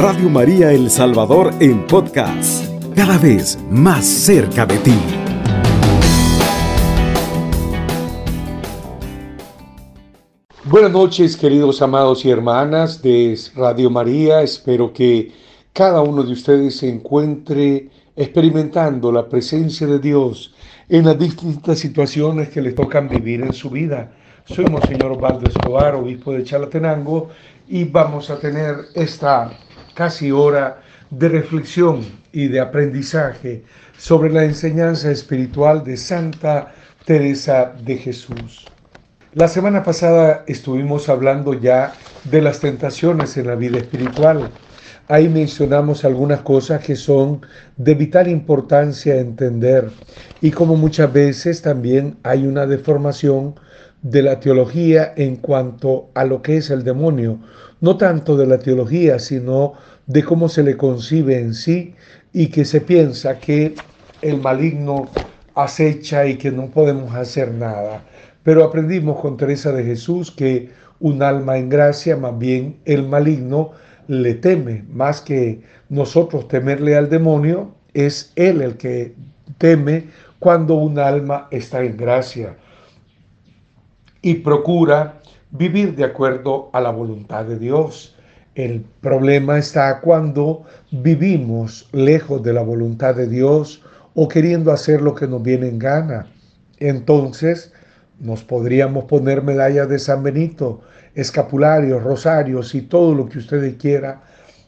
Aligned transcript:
Radio 0.00 0.30
María 0.30 0.70
El 0.70 0.90
Salvador 0.90 1.52
en 1.58 1.84
podcast, 1.84 2.64
cada 2.94 3.18
vez 3.18 3.58
más 3.68 4.06
cerca 4.06 4.64
de 4.64 4.78
ti. 4.78 4.94
Buenas 10.66 10.92
noches, 10.92 11.36
queridos 11.36 11.82
amados 11.82 12.24
y 12.24 12.30
hermanas 12.30 13.02
de 13.02 13.36
Radio 13.56 13.90
María. 13.90 14.40
Espero 14.42 14.92
que 14.92 15.32
cada 15.72 16.00
uno 16.00 16.22
de 16.22 16.32
ustedes 16.32 16.76
se 16.76 16.88
encuentre 16.88 17.88
experimentando 18.14 19.10
la 19.10 19.28
presencia 19.28 19.88
de 19.88 19.98
Dios 19.98 20.54
en 20.88 21.06
las 21.06 21.18
distintas 21.18 21.80
situaciones 21.80 22.50
que 22.50 22.62
le 22.62 22.70
tocan 22.70 23.08
vivir 23.08 23.42
en 23.42 23.52
su 23.52 23.68
vida. 23.68 24.12
Soy 24.44 24.66
Monseñor 24.66 25.10
Osvaldo 25.10 25.48
Escobar, 25.48 25.96
obispo 25.96 26.32
de 26.34 26.44
Chalatenango, 26.44 27.30
y 27.66 27.82
vamos 27.82 28.30
a 28.30 28.38
tener 28.38 28.76
esta 28.94 29.58
casi 29.98 30.30
hora 30.30 30.80
de 31.10 31.28
reflexión 31.28 32.06
y 32.30 32.46
de 32.46 32.60
aprendizaje 32.60 33.64
sobre 33.98 34.30
la 34.30 34.44
enseñanza 34.44 35.10
espiritual 35.10 35.82
de 35.82 35.96
Santa 35.96 36.72
Teresa 37.04 37.72
de 37.84 37.96
Jesús. 37.96 38.64
La 39.34 39.48
semana 39.48 39.82
pasada 39.82 40.44
estuvimos 40.46 41.08
hablando 41.08 41.52
ya 41.52 41.94
de 42.30 42.40
las 42.40 42.60
tentaciones 42.60 43.36
en 43.38 43.48
la 43.48 43.56
vida 43.56 43.78
espiritual. 43.78 44.50
Ahí 45.08 45.28
mencionamos 45.28 46.04
algunas 46.04 46.42
cosas 46.42 46.80
que 46.84 46.94
son 46.94 47.40
de 47.76 47.94
vital 47.96 48.28
importancia 48.28 49.16
entender 49.16 49.90
y 50.40 50.52
como 50.52 50.76
muchas 50.76 51.12
veces 51.12 51.60
también 51.60 52.18
hay 52.22 52.46
una 52.46 52.66
deformación 52.66 53.56
de 54.02 54.22
la 54.22 54.38
teología 54.38 55.12
en 55.16 55.36
cuanto 55.36 56.10
a 56.14 56.24
lo 56.24 56.40
que 56.40 56.58
es 56.58 56.70
el 56.70 56.84
demonio, 56.84 57.40
no 57.80 57.96
tanto 57.96 58.36
de 58.36 58.46
la 58.46 58.58
teología, 58.58 59.18
sino 59.18 59.74
de 60.08 60.24
cómo 60.24 60.48
se 60.48 60.62
le 60.64 60.76
concibe 60.76 61.38
en 61.38 61.54
sí 61.54 61.94
y 62.32 62.48
que 62.48 62.64
se 62.64 62.80
piensa 62.80 63.38
que 63.38 63.74
el 64.22 64.40
maligno 64.40 65.08
acecha 65.54 66.26
y 66.26 66.36
que 66.36 66.50
no 66.50 66.66
podemos 66.66 67.14
hacer 67.14 67.52
nada. 67.52 68.02
Pero 68.42 68.64
aprendimos 68.64 69.20
con 69.20 69.36
Teresa 69.36 69.70
de 69.72 69.84
Jesús 69.84 70.30
que 70.30 70.70
un 70.98 71.22
alma 71.22 71.58
en 71.58 71.68
gracia, 71.68 72.16
más 72.16 72.36
bien 72.36 72.78
el 72.84 73.06
maligno, 73.06 73.72
le 74.08 74.34
teme, 74.34 74.84
más 74.88 75.20
que 75.20 75.60
nosotros 75.90 76.48
temerle 76.48 76.96
al 76.96 77.10
demonio, 77.10 77.74
es 77.92 78.32
él 78.36 78.62
el 78.62 78.76
que 78.78 79.14
teme 79.58 80.06
cuando 80.38 80.74
un 80.74 80.98
alma 80.98 81.48
está 81.50 81.84
en 81.84 81.96
gracia 81.96 82.56
y 84.22 84.34
procura 84.34 85.20
vivir 85.50 85.94
de 85.94 86.04
acuerdo 86.04 86.70
a 86.72 86.80
la 86.80 86.90
voluntad 86.90 87.44
de 87.44 87.58
Dios. 87.58 88.16
El 88.58 88.84
problema 89.00 89.56
está 89.56 90.00
cuando 90.00 90.64
vivimos 90.90 91.88
lejos 91.92 92.42
de 92.42 92.52
la 92.52 92.62
voluntad 92.62 93.14
de 93.14 93.28
Dios 93.28 93.84
o 94.16 94.26
queriendo 94.26 94.72
hacer 94.72 95.00
lo 95.00 95.14
que 95.14 95.28
nos 95.28 95.44
viene 95.44 95.68
en 95.68 95.78
gana. 95.78 96.26
Entonces 96.78 97.72
nos 98.18 98.42
podríamos 98.42 99.04
poner 99.04 99.44
medallas 99.44 99.88
de 99.88 100.00
San 100.00 100.24
Benito, 100.24 100.80
escapularios, 101.14 102.02
rosarios 102.02 102.74
y 102.74 102.82
todo 102.82 103.14
lo 103.14 103.28
que 103.28 103.38
ustedes 103.38 103.76
quiera 103.76 104.22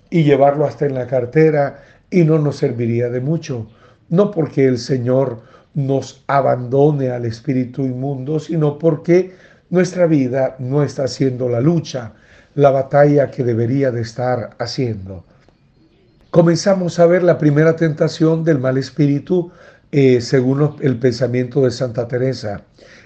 y 0.09 0.23
llevarlo 0.23 0.67
hasta 0.67 0.87
en 0.87 0.95
la 0.95 1.09
cartera 1.09 1.83
y 2.11 2.23
no 2.23 2.39
nos 2.39 2.59
serviría 2.59 3.09
de 3.09 3.21
mucho. 3.21 3.67
No 4.09 4.31
porque 4.31 4.67
el 4.67 4.79
Señor 4.79 5.43
nos 5.75 6.23
abandone 6.29 7.11
al 7.11 7.25
espíritu 7.25 7.83
inmundo, 7.83 8.39
sino 8.39 8.79
porque 8.79 9.33
nuestra 9.69 10.07
vida 10.07 10.55
no 10.61 10.85
está 10.85 11.03
haciendo 11.03 11.49
la 11.49 11.61
lucha, 11.61 12.15
la 12.55 12.71
batalla 12.71 13.31
que 13.31 13.45
debería 13.45 13.91
de 13.91 14.03
estar 14.03 14.51
haciendo. 14.59 15.25
Comenzamos 16.31 16.99
a 16.99 17.07
ver 17.07 17.23
la 17.23 17.39
primera 17.39 17.77
tentación 17.77 18.45
del 18.45 18.59
mal 18.59 18.79
espíritu 18.79 19.51
eh, 19.93 20.21
según 20.21 20.77
el 20.81 20.99
pensamiento 20.99 21.63
de 21.63 21.71
Santa 21.71 22.07
Teresa 22.07 22.63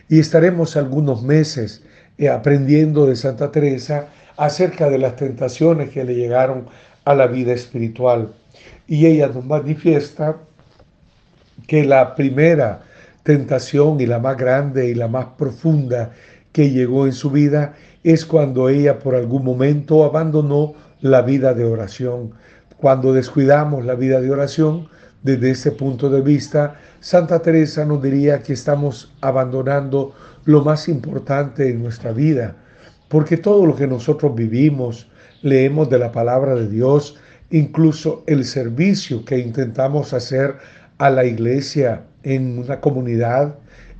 y 0.09 0.19
estaremos 0.21 0.77
algunos 0.77 1.23
meses 1.23 1.83
eh, 2.19 2.29
aprendiendo 2.29 3.07
de 3.07 3.17
Santa 3.17 3.51
Teresa 3.51 4.09
acerca 4.37 4.91
de 4.91 4.99
las 4.99 5.17
tentaciones 5.17 5.91
que 5.91 6.05
le 6.05 6.15
llegaron 6.15 6.67
a 7.05 7.15
la 7.15 7.27
vida 7.27 7.53
espiritual. 7.53 8.33
Y 8.87 9.07
ella 9.07 9.29
nos 9.29 9.45
manifiesta 9.45 10.37
que 11.67 11.85
la 11.85 12.15
primera 12.15 12.83
tentación 13.23 14.01
y 14.01 14.07
la 14.07 14.19
más 14.19 14.37
grande 14.37 14.89
y 14.89 14.95
la 14.95 15.09
más 15.09 15.27
profunda 15.39 16.13
que 16.53 16.71
llegó 16.71 17.07
en 17.07 17.13
su 17.13 17.31
vida 17.31 17.75
es 18.05 18.27
cuando 18.27 18.69
ella 18.69 18.99
por 18.99 19.15
algún 19.15 19.45
momento 19.45 20.05
abandonó 20.05 20.75
la 21.01 21.23
vida 21.23 21.55
de 21.55 21.65
oración. 21.65 22.33
Cuando 22.77 23.13
descuidamos 23.15 23.85
la 23.85 23.95
vida 23.95 24.21
de 24.21 24.31
oración, 24.31 24.89
desde 25.23 25.53
ese 25.53 25.73
punto 25.73 26.11
de 26.11 26.21
vista, 26.21 26.79
Santa 27.01 27.41
Teresa 27.41 27.87
nos 27.87 28.03
diría 28.03 28.43
que 28.43 28.53
estamos 28.53 29.13
abandonando 29.23 30.15
lo 30.45 30.63
más 30.63 30.87
importante 30.87 31.71
en 31.71 31.83
nuestra 31.83 32.13
vida, 32.13 32.57
porque 33.09 33.39
todo 33.39 33.65
lo 33.65 33.75
que 33.75 33.87
nosotros 33.87 34.35
vivimos, 34.35 35.09
leemos 35.41 35.89
de 35.89 35.99
la 35.99 36.13
palabra 36.13 36.55
de 36.55 36.69
Dios, 36.69 37.17
incluso 37.51 38.23
el 38.27 38.45
servicio 38.45 39.25
que 39.25 39.39
intentamos 39.39 40.13
hacer 40.13 40.57
a 40.99 41.09
la 41.09 41.25
iglesia 41.25 42.03
en 42.23 42.59
una 42.59 42.81
comunidad, 42.81 43.55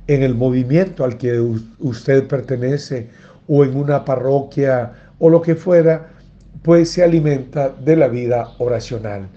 en 0.07 0.21
el 0.21 0.35
movimiento 0.35 1.03
al 1.03 1.17
que 1.17 1.39
usted 1.79 2.27
pertenece 2.27 3.09
o 3.47 3.63
en 3.63 3.75
una 3.75 4.03
parroquia 4.05 4.93
o 5.19 5.29
lo 5.29 5.41
que 5.41 5.55
fuera, 5.55 6.09
pues 6.63 6.89
se 6.89 7.03
alimenta 7.03 7.69
de 7.69 7.95
la 7.95 8.07
vida 8.07 8.49
oracional. 8.57 9.27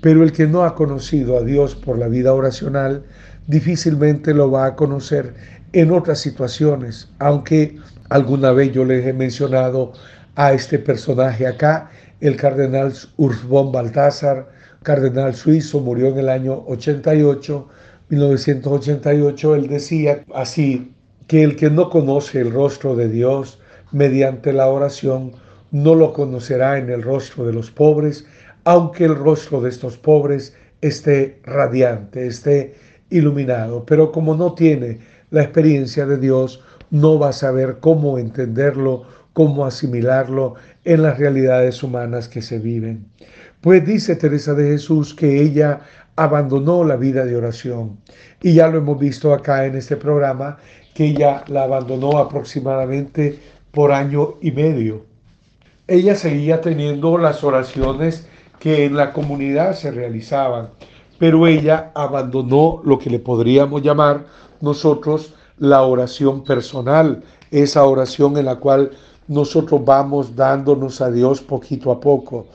Pero 0.00 0.22
el 0.22 0.32
que 0.32 0.46
no 0.46 0.64
ha 0.64 0.74
conocido 0.74 1.38
a 1.38 1.42
Dios 1.42 1.74
por 1.74 1.98
la 1.98 2.08
vida 2.08 2.32
oracional, 2.32 3.04
difícilmente 3.46 4.32
lo 4.32 4.50
va 4.50 4.66
a 4.66 4.76
conocer 4.76 5.34
en 5.72 5.90
otras 5.90 6.20
situaciones, 6.20 7.10
aunque 7.18 7.76
alguna 8.08 8.52
vez 8.52 8.72
yo 8.72 8.84
les 8.84 9.06
he 9.06 9.12
mencionado 9.12 9.92
a 10.36 10.52
este 10.52 10.78
personaje 10.78 11.46
acá, 11.46 11.90
el 12.20 12.36
cardenal 12.36 12.92
Urs 13.16 13.46
von 13.46 13.70
Balthasar, 13.70 14.48
cardenal 14.82 15.34
suizo, 15.34 15.80
murió 15.80 16.08
en 16.08 16.18
el 16.18 16.28
año 16.28 16.64
88, 16.66 17.68
1988, 18.08 19.54
él 19.56 19.68
decía 19.68 20.24
así, 20.34 20.94
que 21.28 21.44
el 21.44 21.54
que 21.54 21.70
no 21.70 21.90
conoce 21.90 22.40
el 22.40 22.50
rostro 22.50 22.96
de 22.96 23.08
Dios 23.08 23.60
mediante 23.92 24.52
la 24.52 24.66
oración, 24.66 25.32
no 25.70 25.94
lo 25.94 26.12
conocerá 26.12 26.78
en 26.78 26.90
el 26.90 27.02
rostro 27.02 27.46
de 27.46 27.52
los 27.52 27.70
pobres, 27.70 28.26
aunque 28.64 29.04
el 29.04 29.14
rostro 29.14 29.60
de 29.60 29.68
estos 29.68 29.96
pobres 29.96 30.56
esté 30.80 31.38
radiante, 31.44 32.26
esté 32.26 32.74
iluminado. 33.10 33.84
Pero 33.84 34.10
como 34.10 34.34
no 34.34 34.54
tiene 34.54 34.98
la 35.30 35.42
experiencia 35.42 36.06
de 36.06 36.16
Dios, 36.16 36.62
no 36.90 37.18
va 37.18 37.28
a 37.28 37.32
saber 37.32 37.76
cómo 37.80 38.18
entenderlo, 38.18 39.04
cómo 39.34 39.66
asimilarlo 39.66 40.54
en 40.84 41.02
las 41.02 41.18
realidades 41.18 41.82
humanas 41.82 42.28
que 42.28 42.40
se 42.40 42.58
viven. 42.58 43.04
Pues 43.60 43.84
dice 43.84 44.16
Teresa 44.16 44.54
de 44.54 44.70
Jesús 44.70 45.14
que 45.14 45.42
ella 45.42 45.80
abandonó 46.16 46.82
la 46.84 46.96
vida 46.96 47.24
de 47.24 47.36
oración. 47.36 47.98
Y 48.42 48.54
ya 48.54 48.68
lo 48.68 48.78
hemos 48.78 48.98
visto 48.98 49.32
acá 49.32 49.66
en 49.66 49.76
este 49.76 49.96
programa, 49.96 50.58
que 50.98 51.04
ella 51.04 51.44
la 51.46 51.62
abandonó 51.62 52.18
aproximadamente 52.18 53.38
por 53.70 53.92
año 53.92 54.34
y 54.40 54.50
medio. 54.50 55.04
Ella 55.86 56.16
seguía 56.16 56.60
teniendo 56.60 57.18
las 57.18 57.44
oraciones 57.44 58.26
que 58.58 58.84
en 58.84 58.96
la 58.96 59.12
comunidad 59.12 59.76
se 59.76 59.92
realizaban, 59.92 60.70
pero 61.16 61.46
ella 61.46 61.92
abandonó 61.94 62.80
lo 62.84 62.98
que 62.98 63.10
le 63.10 63.20
podríamos 63.20 63.80
llamar 63.80 64.26
nosotros 64.60 65.34
la 65.58 65.82
oración 65.82 66.42
personal, 66.42 67.22
esa 67.52 67.84
oración 67.84 68.36
en 68.36 68.46
la 68.46 68.56
cual 68.56 68.90
nosotros 69.28 69.84
vamos 69.84 70.34
dándonos 70.34 71.00
a 71.00 71.12
Dios 71.12 71.40
poquito 71.40 71.92
a 71.92 72.00
poco. 72.00 72.48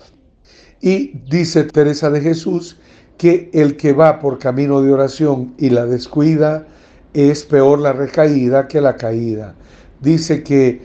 Y 0.82 1.18
dice 1.30 1.64
Teresa 1.64 2.10
de 2.10 2.20
Jesús 2.20 2.76
que 3.18 3.50
el 3.54 3.78
que 3.78 3.94
va 3.94 4.20
por 4.20 4.38
camino 4.38 4.82
de 4.82 4.92
oración 4.92 5.54
y 5.58 5.70
la 5.70 5.86
descuida, 5.86 6.68
es 7.14 7.44
peor 7.44 7.80
la 7.80 7.94
recaída 7.94 8.68
que 8.68 8.82
la 8.82 8.96
caída. 8.96 9.56
Dice 10.02 10.44
que 10.44 10.82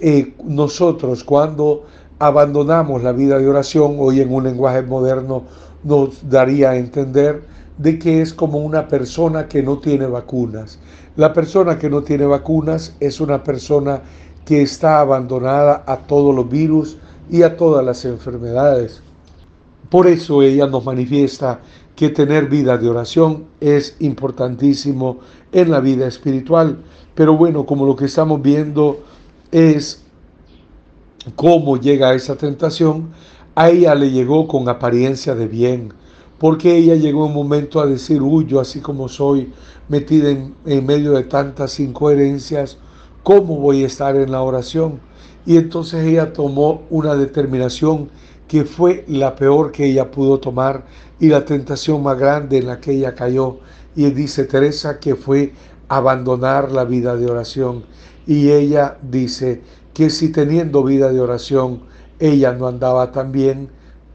eh, 0.00 0.34
nosotros 0.44 1.22
cuando 1.22 1.86
abandonamos 2.18 3.02
la 3.02 3.12
vida 3.12 3.38
de 3.38 3.48
oración, 3.48 3.96
hoy 3.98 4.20
en 4.20 4.32
un 4.32 4.44
lenguaje 4.44 4.82
moderno 4.82 5.44
nos 5.84 6.28
daría 6.28 6.70
a 6.70 6.76
entender 6.76 7.42
de 7.76 7.98
que 7.98 8.20
es 8.20 8.34
como 8.34 8.58
una 8.58 8.88
persona 8.88 9.46
que 9.46 9.62
no 9.62 9.78
tiene 9.78 10.06
vacunas. 10.06 10.78
La 11.16 11.32
persona 11.32 11.78
que 11.78 11.88
no 11.88 12.02
tiene 12.02 12.26
vacunas 12.26 12.94
es 12.98 13.20
una 13.20 13.44
persona 13.44 14.02
que 14.44 14.62
está 14.62 15.00
abandonada 15.00 15.84
a 15.86 15.98
todos 15.98 16.34
los 16.34 16.48
virus 16.48 16.96
y 17.30 17.42
a 17.42 17.56
todas 17.56 17.84
las 17.84 18.04
enfermedades. 18.04 19.02
Por 19.90 20.06
eso 20.06 20.42
ella 20.42 20.66
nos 20.66 20.84
manifiesta 20.84 21.60
que 21.94 22.10
tener 22.10 22.48
vida 22.48 22.78
de 22.78 22.88
oración 22.88 23.46
es 23.60 23.96
importantísimo 23.98 25.18
en 25.52 25.70
la 25.70 25.80
vida 25.80 26.06
espiritual. 26.06 26.78
Pero 27.14 27.36
bueno, 27.36 27.66
como 27.66 27.86
lo 27.86 27.96
que 27.96 28.06
estamos 28.06 28.40
viendo 28.42 29.00
es 29.50 30.02
cómo 31.34 31.76
llega 31.76 32.14
esa 32.14 32.36
tentación, 32.36 33.10
a 33.54 33.70
ella 33.70 33.94
le 33.94 34.10
llegó 34.10 34.46
con 34.46 34.68
apariencia 34.68 35.34
de 35.34 35.48
bien, 35.48 35.92
porque 36.38 36.76
ella 36.76 36.94
llegó 36.94 37.26
un 37.26 37.34
momento 37.34 37.80
a 37.80 37.86
decir, 37.86 38.22
huyo 38.22 38.60
así 38.60 38.80
como 38.80 39.08
soy, 39.08 39.52
metida 39.88 40.30
en, 40.30 40.54
en 40.64 40.86
medio 40.86 41.12
de 41.12 41.24
tantas 41.24 41.80
incoherencias, 41.80 42.78
¿cómo 43.22 43.56
voy 43.56 43.82
a 43.82 43.86
estar 43.86 44.14
en 44.16 44.30
la 44.30 44.42
oración? 44.42 45.00
Y 45.44 45.56
entonces 45.56 46.04
ella 46.06 46.32
tomó 46.32 46.82
una 46.90 47.14
determinación 47.14 48.10
que 48.46 48.64
fue 48.64 49.04
la 49.08 49.34
peor 49.34 49.72
que 49.72 49.86
ella 49.86 50.10
pudo 50.10 50.38
tomar 50.38 50.84
y 51.20 51.28
la 51.28 51.44
tentación 51.44 52.02
más 52.02 52.18
grande 52.18 52.58
en 52.58 52.66
la 52.66 52.80
que 52.80 52.92
ella 52.92 53.14
cayó. 53.14 53.58
Y 53.98 54.12
dice 54.12 54.44
Teresa 54.44 55.00
que 55.00 55.16
fue 55.16 55.52
abandonar 55.88 56.70
la 56.70 56.84
vida 56.84 57.16
de 57.16 57.26
oración. 57.26 57.82
Y 58.28 58.52
ella 58.52 58.96
dice 59.02 59.60
que 59.92 60.08
si 60.08 60.28
teniendo 60.30 60.84
vida 60.84 61.12
de 61.12 61.20
oración 61.20 61.80
ella 62.20 62.52
no 62.52 62.68
andaba 62.68 63.10
tan 63.10 63.32
bien, 63.32 63.70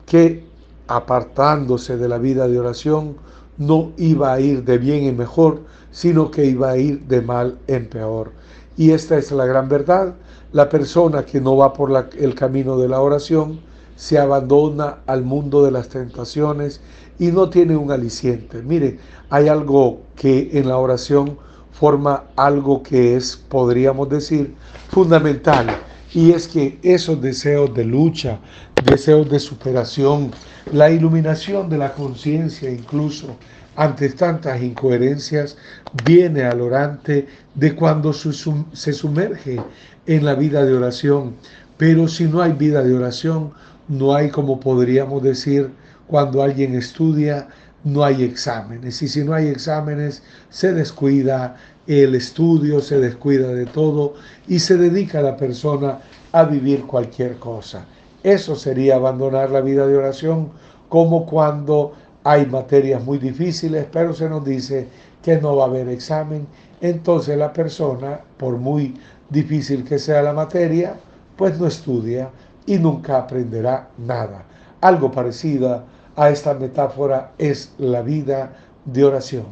que 0.06 0.45
apartándose 0.88 1.97
de 1.97 2.07
la 2.07 2.18
vida 2.18 2.47
de 2.47 2.62
oración 2.62 3.18
no 3.57 3.91
iba 3.97 4.31
a 4.31 4.39
ir 4.39 4.63
de 4.63 4.77
bien 4.77 5.03
en 5.03 5.18
mejor, 5.18 5.59
sino 5.91 6.31
que 6.31 6.45
iba 6.45 6.69
a 6.69 6.77
ir 6.77 7.01
de 7.01 7.21
mal 7.21 7.57
en 7.68 7.89
peor. 7.89 8.31
Y 8.77 8.91
esta 8.91 9.18
es 9.18 9.33
la 9.33 9.45
gran 9.45 9.68
verdad. 9.68 10.15
La 10.53 10.69
persona 10.69 11.25
que 11.25 11.41
no 11.41 11.57
va 11.57 11.74
por 11.74 11.91
el 12.18 12.36
camino 12.36 12.77
de 12.77 12.88
la 12.88 13.01
oración, 13.01 13.59
se 13.97 14.18
abandona 14.18 15.00
al 15.06 15.24
mundo 15.24 15.63
de 15.63 15.71
las 15.71 15.89
tentaciones 15.89 16.81
y 17.19 17.27
no 17.27 17.50
tiene 17.50 17.75
un 17.75 17.92
aliciente. 17.92 18.62
Mire, 18.62 19.00
hay 19.30 19.48
algo 19.48 20.01
que 20.15 20.50
en 20.54 20.68
la 20.68 20.77
oración 20.77 21.38
forma 21.71 22.24
algo 22.36 22.83
que 22.83 23.15
es, 23.15 23.36
podríamos 23.36 24.10
decir, 24.10 24.54
fundamental. 24.89 25.68
Y 26.13 26.31
es 26.31 26.48
que 26.48 26.77
esos 26.83 27.21
deseos 27.21 27.74
de 27.74 27.83
lucha, 27.83 28.39
deseos 28.86 29.30
de 29.30 29.39
superación, 29.39 30.31
la 30.71 30.92
iluminación 30.92 31.69
de 31.69 31.77
la 31.80 31.94
conciencia 31.94 32.69
incluso 32.69 33.36
ante 33.75 34.10
tantas 34.10 34.62
incoherencias, 34.62 35.57
viene 36.06 36.44
al 36.44 36.62
orante 36.62 37.27
de 37.56 37.75
cuando 37.75 38.13
se 38.13 38.94
sumerge 38.94 39.60
en 40.06 40.25
la 40.25 40.36
vida 40.36 40.63
de 40.63 40.75
oración. 40.75 41.33
Pero 41.77 42.07
si 42.07 42.25
no 42.25 42.42
hay 42.42 42.51
vida 42.51 42.83
de 42.83 42.94
oración, 42.94 43.51
no 43.88 44.13
hay, 44.13 44.30
como 44.30 44.60
podríamos 44.60 45.24
decir, 45.24 45.71
cuando 46.13 46.44
alguien 46.44 46.75
estudia, 46.75 47.48
no 47.83 48.04
hay 48.04 48.24
exámenes. 48.24 49.01
Y 49.01 49.07
si 49.07 49.24
no 49.24 49.33
hay 49.33 49.48
exámenes, 49.48 50.21
se 50.51 50.71
descuida 50.71 51.56
el 51.88 52.13
estudio, 52.13 52.81
se 52.81 53.00
descuida 53.00 53.48
de 53.48 53.65
todo 53.65 54.13
y 54.48 54.60
se 54.60 54.77
dedica 54.77 55.24
la 55.24 55.36
persona 55.36 55.98
a 56.31 56.44
vivir 56.44 56.83
cualquier 56.86 57.38
cosa. 57.38 57.86
Eso 58.21 58.56
sería 58.56 58.98
abandonar 58.98 59.50
la 59.50 59.62
vida 59.62 59.88
de 59.88 59.98
oración, 59.98 60.51
como 60.88 61.25
cuando 61.25 61.94
hay 62.24 62.45
materias 62.45 63.04
muy 63.04 63.18
difíciles, 63.18 63.88
pero 63.92 64.13
se 64.13 64.30
nos 64.30 64.45
dice 64.45 64.88
que 65.24 65.39
no 65.39 65.56
va 65.56 65.63
a 65.63 65.68
haber 65.69 65.89
examen. 65.89 66.45
Entonces 66.80 67.36
la 67.39 67.51
persona, 67.51 68.19
por 68.38 68.57
muy 68.57 68.94
difícil 69.31 69.83
que 69.83 69.98
sea 69.98 70.21
la 70.21 70.33
materia, 70.33 70.94
pues 71.36 71.60
no 71.60 71.65
estudia 71.65 72.30
y 72.68 72.77
nunca 72.77 73.18
aprenderá 73.18 73.89
nada. 73.98 74.44
Algo 74.80 75.12
parecido 75.12 75.92
a 76.15 76.30
esta 76.30 76.54
metáfora 76.54 77.31
es 77.38 77.74
la 77.77 78.01
vida 78.01 78.56
de 78.86 79.04
oración. 79.04 79.45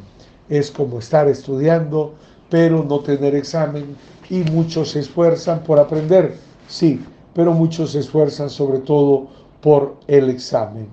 Es 0.48 0.70
como 0.70 0.98
estar 0.98 1.28
estudiando, 1.28 2.14
pero 2.50 2.84
no 2.84 3.00
tener 3.00 3.34
examen 3.34 3.96
y 4.28 4.40
muchos 4.50 4.90
se 4.90 5.00
esfuerzan 5.00 5.62
por 5.62 5.78
aprender, 5.78 6.36
sí, 6.68 7.00
pero 7.34 7.52
muchos 7.52 7.92
se 7.92 8.00
esfuerzan 8.00 8.50
sobre 8.50 8.78
todo 8.78 9.28
por 9.60 9.96
el 10.06 10.30
examen. 10.30 10.88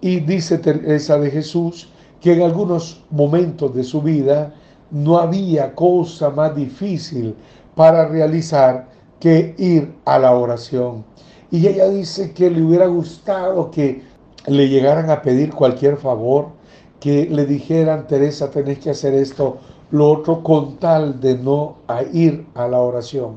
Y 0.00 0.20
dice 0.20 0.58
Teresa 0.58 1.18
de 1.18 1.30
Jesús 1.30 1.88
que 2.20 2.32
en 2.32 2.42
algunos 2.42 3.02
momentos 3.10 3.74
de 3.74 3.84
su 3.84 4.02
vida 4.02 4.54
no 4.90 5.18
había 5.18 5.74
cosa 5.74 6.30
más 6.30 6.54
difícil 6.54 7.34
para 7.74 8.06
realizar 8.08 8.88
que 9.20 9.54
ir 9.58 9.94
a 10.04 10.18
la 10.18 10.32
oración. 10.32 11.04
Y 11.50 11.66
ella 11.66 11.88
dice 11.88 12.32
que 12.32 12.50
le 12.50 12.62
hubiera 12.62 12.86
gustado 12.86 13.70
que 13.70 14.02
le 14.46 14.68
llegaran 14.68 15.10
a 15.10 15.22
pedir 15.22 15.52
cualquier 15.52 15.96
favor, 15.96 16.48
que 17.00 17.26
le 17.26 17.44
dijeran, 17.44 18.06
Teresa, 18.06 18.50
tenés 18.50 18.78
que 18.78 18.90
hacer 18.90 19.14
esto, 19.14 19.58
lo 19.90 20.10
otro, 20.10 20.42
con 20.42 20.76
tal 20.76 21.20
de 21.20 21.36
no 21.36 21.76
ir 22.12 22.46
a 22.54 22.66
la 22.68 22.80
oración. 22.80 23.36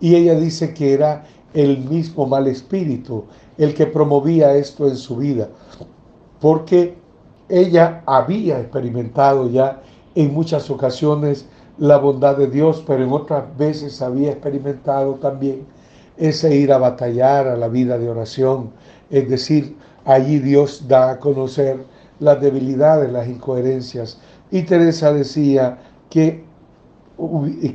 Y 0.00 0.14
ella 0.14 0.34
dice 0.34 0.74
que 0.74 0.94
era 0.94 1.24
el 1.52 1.78
mismo 1.78 2.26
mal 2.26 2.46
espíritu 2.46 3.24
el 3.58 3.74
que 3.74 3.86
promovía 3.86 4.54
esto 4.54 4.88
en 4.88 4.96
su 4.96 5.16
vida, 5.16 5.48
porque 6.40 6.96
ella 7.48 8.02
había 8.06 8.60
experimentado 8.60 9.48
ya 9.48 9.80
en 10.14 10.32
muchas 10.32 10.70
ocasiones 10.70 11.46
la 11.78 11.98
bondad 11.98 12.36
de 12.36 12.48
Dios, 12.48 12.82
pero 12.86 13.04
en 13.04 13.12
otras 13.12 13.44
veces 13.56 14.00
había 14.02 14.32
experimentado 14.32 15.14
también 15.14 15.66
ese 16.16 16.56
ir 16.56 16.72
a 16.72 16.78
batallar 16.78 17.48
a 17.48 17.56
la 17.56 17.68
vida 17.68 17.98
de 17.98 18.08
oración, 18.08 18.70
es 19.10 19.28
decir, 19.28 19.76
allí 20.04 20.38
Dios 20.38 20.86
da 20.86 21.10
a 21.10 21.18
conocer 21.18 21.84
las 22.20 22.40
debilidades, 22.40 23.10
las 23.10 23.28
incoherencias. 23.28 24.18
Y 24.50 24.62
Teresa 24.62 25.12
decía 25.12 25.78
que, 26.10 26.44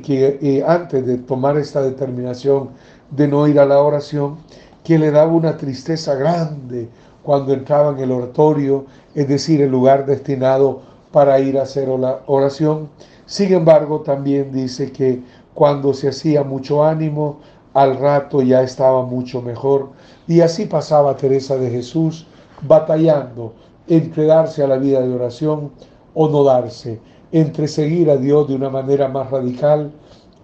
que 0.02 0.38
eh, 0.40 0.64
antes 0.66 1.06
de 1.06 1.18
tomar 1.18 1.56
esta 1.56 1.82
determinación 1.82 2.70
de 3.10 3.28
no 3.28 3.46
ir 3.46 3.58
a 3.58 3.66
la 3.66 3.80
oración, 3.80 4.38
que 4.84 4.98
le 4.98 5.10
daba 5.10 5.30
una 5.32 5.56
tristeza 5.56 6.14
grande 6.14 6.88
cuando 7.22 7.52
entraba 7.52 7.90
en 7.90 7.98
el 7.98 8.12
oratorio, 8.12 8.86
es 9.14 9.28
decir, 9.28 9.60
el 9.60 9.70
lugar 9.70 10.06
destinado 10.06 10.80
para 11.12 11.38
ir 11.40 11.58
a 11.58 11.62
hacer 11.62 11.88
oración. 12.26 12.88
Sin 13.26 13.52
embargo, 13.52 14.00
también 14.00 14.52
dice 14.52 14.90
que 14.90 15.22
cuando 15.54 15.92
se 15.92 16.08
hacía 16.08 16.42
mucho 16.42 16.84
ánimo, 16.84 17.40
al 17.74 17.96
rato 17.96 18.42
ya 18.42 18.62
estaba 18.62 19.04
mucho 19.04 19.42
mejor. 19.42 19.90
Y 20.26 20.40
así 20.40 20.66
pasaba 20.66 21.16
Teresa 21.16 21.56
de 21.56 21.70
Jesús 21.70 22.26
batallando 22.62 23.54
entre 23.88 24.26
darse 24.26 24.62
a 24.62 24.68
la 24.68 24.76
vida 24.76 25.00
de 25.00 25.12
oración 25.12 25.70
o 26.14 26.28
no 26.28 26.44
darse, 26.44 27.00
entre 27.32 27.68
seguir 27.68 28.10
a 28.10 28.16
Dios 28.16 28.48
de 28.48 28.54
una 28.54 28.70
manera 28.70 29.08
más 29.08 29.30
radical 29.30 29.90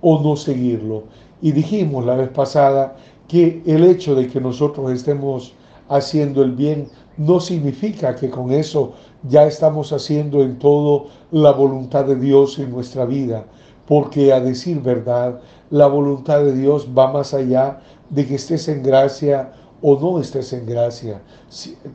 o 0.00 0.20
no 0.20 0.36
seguirlo. 0.36 1.04
Y 1.42 1.52
dijimos 1.52 2.04
la 2.04 2.16
vez 2.16 2.28
pasada 2.30 2.96
que 3.28 3.62
el 3.66 3.84
hecho 3.84 4.14
de 4.14 4.28
que 4.28 4.40
nosotros 4.40 4.90
estemos 4.92 5.54
haciendo 5.88 6.42
el 6.42 6.52
bien 6.52 6.88
no 7.16 7.40
significa 7.40 8.14
que 8.14 8.30
con 8.30 8.52
eso 8.52 8.92
ya 9.28 9.46
estamos 9.46 9.92
haciendo 9.92 10.42
en 10.42 10.58
todo 10.58 11.06
la 11.30 11.52
voluntad 11.52 12.04
de 12.04 12.16
Dios 12.16 12.58
en 12.58 12.70
nuestra 12.70 13.04
vida, 13.04 13.44
porque 13.86 14.32
a 14.32 14.40
decir 14.40 14.80
verdad, 14.80 15.40
la 15.70 15.86
voluntad 15.86 16.40
de 16.40 16.54
Dios 16.54 16.88
va 16.96 17.12
más 17.12 17.34
allá 17.34 17.80
de 18.10 18.26
que 18.26 18.36
estés 18.36 18.68
en 18.68 18.82
gracia 18.82 19.52
o 19.82 19.98
no 19.98 20.20
estés 20.20 20.52
en 20.52 20.66
gracia. 20.66 21.20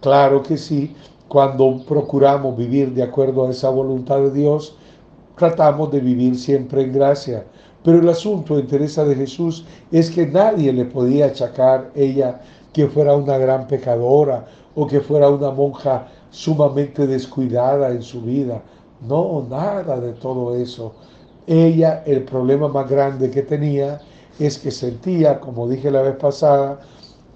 claro 0.02 0.44
que 0.44 0.58
sí, 0.58 0.96
cuando 1.28 1.84
procuramos 1.88 2.58
vivir 2.58 2.94
de 2.94 3.04
acuerdo 3.04 3.48
a 3.48 3.52
esa 3.52 3.70
voluntad 3.70 4.18
de 4.18 4.32
Dios, 4.32 4.76
tratamos 5.38 5.92
de 5.92 6.00
vivir 6.00 6.38
siempre 6.38 6.84
en 6.84 6.94
gracia. 6.94 7.46
Pero 7.84 8.00
el 8.00 8.10
asunto 8.10 8.60
en 8.60 8.68
Teresa 8.68 9.04
de 9.06 9.16
Jesús 9.16 9.66
es 9.92 10.12
que 10.12 10.28
nadie 10.28 10.72
le 10.72 10.86
podía 10.86 11.28
achacar 11.28 11.90
ella 11.96 12.42
que 12.74 12.88
fuera 12.88 13.16
una 13.16 13.38
gran 13.38 13.68
pecadora 13.68 14.46
o 14.76 14.86
que 14.86 15.00
fuera 15.02 15.30
una 15.30 15.52
monja 15.52 16.08
sumamente 16.30 17.08
descuidada 17.08 17.90
en 17.90 18.02
su 18.02 18.22
vida. 18.22 18.62
No, 19.08 19.46
nada 19.50 20.00
de 20.00 20.14
todo 20.14 20.56
eso. 20.56 20.94
Ella, 21.48 22.04
el 22.06 22.24
problema 22.24 22.68
más 22.68 22.90
grande 22.90 23.30
que 23.32 23.42
tenía 23.42 24.00
es 24.40 24.58
que 24.58 24.72
sentía, 24.72 25.40
como 25.40 25.68
dije 25.68 25.92
la 25.92 26.02
vez 26.02 26.16
pasada, 26.16 26.80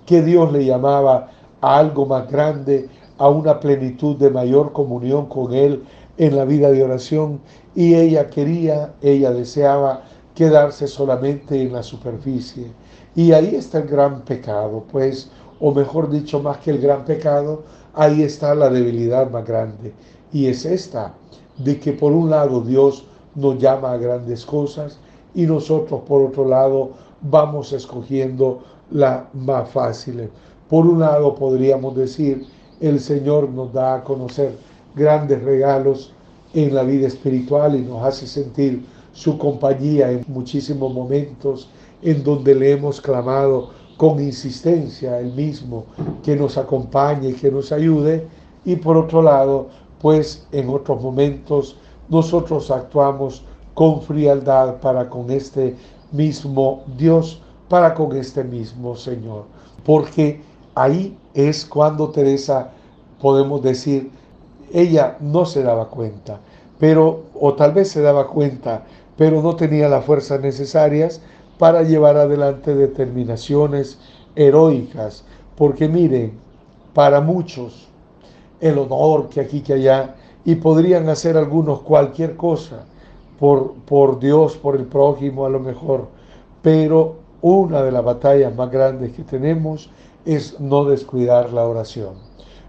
que 0.05 0.21
Dios 0.21 0.51
le 0.51 0.65
llamaba 0.65 1.31
a 1.61 1.77
algo 1.77 2.05
más 2.05 2.29
grande, 2.29 2.87
a 3.17 3.29
una 3.29 3.59
plenitud 3.59 4.17
de 4.17 4.29
mayor 4.29 4.73
comunión 4.73 5.27
con 5.27 5.53
Él 5.53 5.83
en 6.17 6.35
la 6.35 6.45
vida 6.45 6.71
de 6.71 6.83
oración 6.83 7.39
y 7.75 7.95
ella 7.95 8.29
quería, 8.29 8.93
ella 9.01 9.31
deseaba 9.31 10.03
quedarse 10.33 10.87
solamente 10.87 11.61
en 11.61 11.73
la 11.73 11.83
superficie. 11.83 12.71
Y 13.15 13.31
ahí 13.31 13.55
está 13.55 13.79
el 13.79 13.87
gran 13.87 14.21
pecado, 14.21 14.83
pues, 14.91 15.29
o 15.59 15.73
mejor 15.73 16.09
dicho, 16.09 16.41
más 16.41 16.57
que 16.57 16.71
el 16.71 16.79
gran 16.79 17.05
pecado, 17.05 17.63
ahí 17.93 18.23
está 18.23 18.53
la 18.55 18.69
debilidad 18.69 19.29
más 19.29 19.45
grande. 19.45 19.93
Y 20.31 20.47
es 20.47 20.65
esta, 20.65 21.13
de 21.57 21.79
que 21.79 21.93
por 21.93 22.11
un 22.11 22.29
lado 22.29 22.61
Dios 22.61 23.05
nos 23.35 23.59
llama 23.59 23.91
a 23.91 23.97
grandes 23.97 24.45
cosas 24.45 24.97
y 25.33 25.45
nosotros 25.45 26.01
por 26.07 26.21
otro 26.21 26.47
lado 26.47 26.91
vamos 27.21 27.73
escogiendo 27.73 28.63
la 28.91 29.27
más 29.33 29.69
fácil. 29.69 30.29
Por 30.69 30.87
un 30.87 30.99
lado 30.99 31.35
podríamos 31.35 31.95
decir, 31.95 32.45
el 32.79 32.99
Señor 32.99 33.49
nos 33.49 33.71
da 33.73 33.95
a 33.95 34.03
conocer 34.03 34.53
grandes 34.95 35.41
regalos 35.43 36.13
en 36.53 36.73
la 36.73 36.83
vida 36.83 37.07
espiritual 37.07 37.75
y 37.75 37.81
nos 37.81 38.03
hace 38.03 38.27
sentir 38.27 38.85
su 39.13 39.37
compañía 39.37 40.11
en 40.11 40.23
muchísimos 40.27 40.93
momentos 40.93 41.69
en 42.01 42.23
donde 42.23 42.55
le 42.55 42.71
hemos 42.71 43.01
clamado 43.01 43.69
con 43.97 44.19
insistencia 44.19 45.19
el 45.19 45.33
mismo 45.33 45.85
que 46.23 46.35
nos 46.35 46.57
acompañe 46.57 47.29
y 47.29 47.33
que 47.33 47.51
nos 47.51 47.71
ayude. 47.71 48.27
Y 48.65 48.75
por 48.75 48.97
otro 48.97 49.21
lado, 49.21 49.67
pues 50.01 50.45
en 50.51 50.69
otros 50.69 51.01
momentos 51.01 51.77
nosotros 52.09 52.71
actuamos 52.71 53.43
con 53.73 54.01
frialdad 54.01 54.75
para 54.75 55.09
con 55.09 55.29
este 55.29 55.75
mismo 56.11 56.83
Dios, 56.97 57.41
para 57.67 57.93
con 57.93 58.15
este 58.15 58.43
mismo 58.43 58.95
Señor. 58.95 59.43
Porque 59.85 60.41
ahí 60.73 61.17
es 61.33 61.65
cuando 61.65 62.09
Teresa, 62.09 62.71
podemos 63.21 63.61
decir, 63.61 64.11
ella 64.73 65.17
no 65.19 65.45
se 65.45 65.63
daba 65.63 65.89
cuenta, 65.89 66.39
pero, 66.79 67.23
o 67.39 67.53
tal 67.53 67.73
vez 67.73 67.89
se 67.89 68.01
daba 68.01 68.27
cuenta, 68.27 68.83
pero 69.17 69.41
no 69.41 69.55
tenía 69.55 69.87
las 69.87 70.03
fuerzas 70.03 70.41
necesarias 70.41 71.21
para 71.57 71.83
llevar 71.83 72.17
adelante 72.17 72.75
determinaciones 72.75 73.97
heroicas. 74.35 75.23
Porque 75.55 75.87
miren, 75.87 76.37
para 76.93 77.21
muchos, 77.21 77.87
el 78.59 78.77
honor 78.77 79.29
que 79.29 79.41
aquí 79.41 79.61
que 79.61 79.73
allá, 79.73 80.15
y 80.45 80.55
podrían 80.55 81.09
hacer 81.09 81.35
algunos 81.35 81.81
cualquier 81.81 82.35
cosa 82.35 82.85
por, 83.39 83.73
por 83.85 84.19
Dios, 84.19 84.55
por 84.55 84.75
el 84.75 84.85
prójimo 84.85 85.45
a 85.45 85.49
lo 85.49 85.59
mejor, 85.59 86.07
pero 86.61 87.15
una 87.41 87.83
de 87.83 87.91
las 87.91 88.03
batallas 88.03 88.55
más 88.55 88.71
grandes 88.71 89.11
que 89.13 89.23
tenemos 89.23 89.89
es 90.25 90.59
no 90.59 90.85
descuidar 90.85 91.51
la 91.51 91.67
oración. 91.67 92.13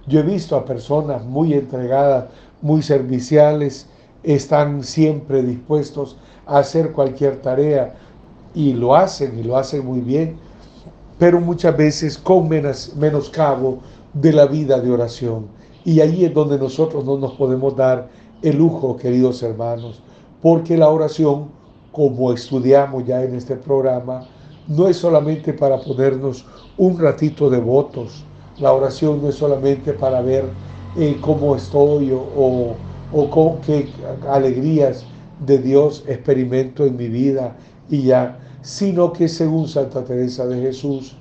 Yo 0.06 0.20
he 0.20 0.22
visto 0.22 0.56
a 0.56 0.64
personas 0.64 1.24
muy 1.24 1.54
entregadas, 1.54 2.26
muy 2.62 2.82
serviciales, 2.82 3.86
están 4.22 4.82
siempre 4.82 5.42
dispuestos 5.42 6.16
a 6.46 6.58
hacer 6.58 6.92
cualquier 6.92 7.40
tarea 7.40 7.94
y 8.54 8.72
lo 8.72 8.94
hacen 8.94 9.38
y 9.38 9.42
lo 9.42 9.56
hacen 9.56 9.84
muy 9.84 10.00
bien, 10.00 10.36
pero 11.18 11.40
muchas 11.40 11.76
veces 11.76 12.18
con 12.18 12.48
menos, 12.48 12.94
menoscabo 12.96 13.78
de 14.14 14.32
la 14.32 14.46
vida 14.46 14.80
de 14.80 14.90
oración. 14.90 15.46
Y 15.86 16.00
ahí 16.00 16.24
es 16.24 16.34
donde 16.34 16.58
nosotros 16.58 17.04
no 17.04 17.16
nos 17.16 17.34
podemos 17.34 17.76
dar 17.76 18.08
el 18.42 18.56
lujo, 18.56 18.96
queridos 18.96 19.40
hermanos, 19.44 20.02
porque 20.42 20.76
la 20.76 20.88
oración, 20.88 21.44
como 21.92 22.32
estudiamos 22.32 23.06
ya 23.06 23.22
en 23.22 23.36
este 23.36 23.54
programa, 23.54 24.26
no 24.66 24.88
es 24.88 24.96
solamente 24.96 25.52
para 25.52 25.78
ponernos 25.78 26.44
un 26.76 26.98
ratito 26.98 27.48
de 27.48 27.60
votos, 27.60 28.24
la 28.58 28.72
oración 28.72 29.22
no 29.22 29.28
es 29.28 29.36
solamente 29.36 29.92
para 29.92 30.20
ver 30.22 30.46
eh, 30.96 31.18
cómo 31.20 31.54
estoy 31.54 32.10
o, 32.10 32.74
o, 33.12 33.30
con 33.30 33.60
qué 33.60 33.88
alegrías 34.28 35.04
de 35.46 35.58
Dios 35.58 36.02
experimento 36.08 36.84
en 36.84 36.96
mi 36.96 37.08
vida 37.08 37.56
y 37.88 38.02
ya, 38.02 38.36
sino 38.60 39.12
que 39.12 39.28
según 39.28 39.68
Santa 39.68 40.02
Teresa 40.04 40.48
de 40.48 40.60
Jesús, 40.62 41.14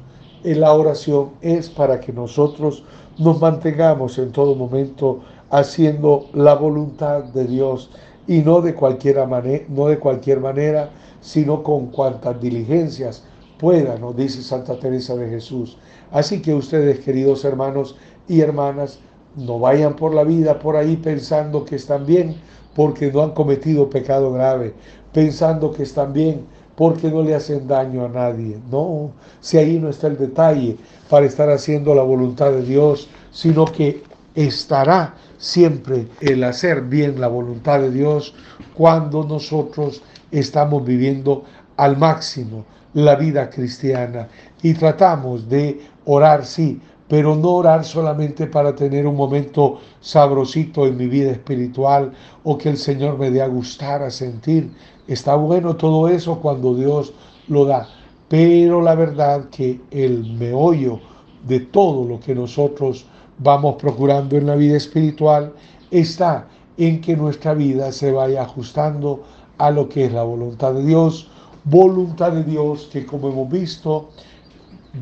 en 0.43 0.61
la 0.61 0.73
oración 0.73 1.29
es 1.41 1.69
para 1.69 1.99
que 1.99 2.11
nosotros 2.11 2.83
nos 3.17 3.39
mantengamos 3.39 4.17
en 4.17 4.31
todo 4.31 4.55
momento 4.55 5.21
haciendo 5.49 6.27
la 6.33 6.55
voluntad 6.55 7.23
de 7.23 7.45
Dios 7.45 7.89
y 8.27 8.39
no 8.39 8.61
de, 8.61 8.73
cualquier 8.73 9.25
manera, 9.27 9.65
no 9.69 9.87
de 9.87 9.99
cualquier 9.99 10.39
manera, 10.39 10.89
sino 11.21 11.63
con 11.63 11.87
cuantas 11.87 12.39
diligencias 12.41 13.23
pueda, 13.57 13.97
nos 13.97 14.15
dice 14.15 14.41
Santa 14.41 14.79
Teresa 14.79 15.15
de 15.15 15.29
Jesús. 15.29 15.77
Así 16.11 16.41
que 16.41 16.53
ustedes, 16.53 16.99
queridos 16.99 17.45
hermanos 17.45 17.95
y 18.27 18.41
hermanas, 18.41 18.99
no 19.35 19.59
vayan 19.59 19.95
por 19.95 20.13
la 20.13 20.23
vida 20.23 20.59
por 20.59 20.75
ahí 20.75 20.97
pensando 20.97 21.65
que 21.65 21.75
están 21.75 22.05
bien 22.05 22.35
porque 22.75 23.11
no 23.11 23.21
han 23.21 23.31
cometido 23.31 23.89
pecado 23.89 24.31
grave, 24.33 24.73
pensando 25.13 25.71
que 25.71 25.83
están 25.83 26.13
bien 26.13 26.45
porque 26.75 27.09
no 27.09 27.21
le 27.21 27.35
hacen 27.35 27.67
daño 27.67 28.05
a 28.05 28.09
nadie. 28.09 28.57
No, 28.69 29.11
si 29.39 29.57
ahí 29.57 29.79
no 29.79 29.89
está 29.89 30.07
el 30.07 30.17
detalle 30.17 30.77
para 31.09 31.25
estar 31.25 31.49
haciendo 31.49 31.95
la 31.95 32.03
voluntad 32.03 32.51
de 32.51 32.63
Dios, 32.63 33.07
sino 33.31 33.65
que 33.65 34.03
estará 34.35 35.15
siempre 35.37 36.07
el 36.21 36.43
hacer 36.43 36.81
bien 36.81 37.19
la 37.19 37.27
voluntad 37.27 37.79
de 37.79 37.91
Dios 37.91 38.33
cuando 38.73 39.23
nosotros 39.23 40.01
estamos 40.31 40.83
viviendo 40.85 41.43
al 41.77 41.97
máximo 41.97 42.65
la 42.93 43.15
vida 43.15 43.49
cristiana 43.49 44.27
y 44.61 44.73
tratamos 44.73 45.49
de 45.49 45.81
orar, 46.05 46.45
sí, 46.45 46.81
pero 47.07 47.35
no 47.35 47.49
orar 47.51 47.83
solamente 47.83 48.47
para 48.47 48.73
tener 48.73 49.05
un 49.05 49.15
momento 49.15 49.79
sabrosito 50.01 50.87
en 50.87 50.97
mi 50.97 51.07
vida 51.07 51.31
espiritual 51.31 52.11
o 52.43 52.57
que 52.57 52.69
el 52.69 52.77
Señor 52.77 53.17
me 53.19 53.29
dé 53.29 53.41
a 53.41 53.47
gustar, 53.47 54.01
a 54.01 54.09
sentir. 54.09 54.71
Está 55.07 55.35
bueno 55.35 55.75
todo 55.75 56.07
eso 56.07 56.39
cuando 56.39 56.73
Dios 56.73 57.13
lo 57.47 57.65
da, 57.65 57.87
pero 58.27 58.81
la 58.81 58.95
verdad 58.95 59.49
que 59.49 59.79
el 59.91 60.23
meollo 60.33 60.99
de 61.47 61.59
todo 61.59 62.05
lo 62.05 62.19
que 62.19 62.33
nosotros 62.33 63.05
vamos 63.37 63.75
procurando 63.75 64.35
en 64.35 64.47
la 64.47 64.55
vida 64.55 64.77
espiritual 64.77 65.53
está 65.91 66.47
en 66.77 67.01
que 67.01 67.15
nuestra 67.15 67.53
vida 67.53 67.91
se 67.91 68.11
vaya 68.11 68.43
ajustando 68.43 69.23
a 69.57 69.69
lo 69.71 69.87
que 69.87 70.05
es 70.05 70.11
la 70.11 70.23
voluntad 70.23 70.73
de 70.73 70.83
Dios, 70.83 71.29
voluntad 71.63 72.31
de 72.31 72.43
Dios 72.43 72.89
que 72.91 73.05
como 73.05 73.29
hemos 73.29 73.49
visto 73.49 74.09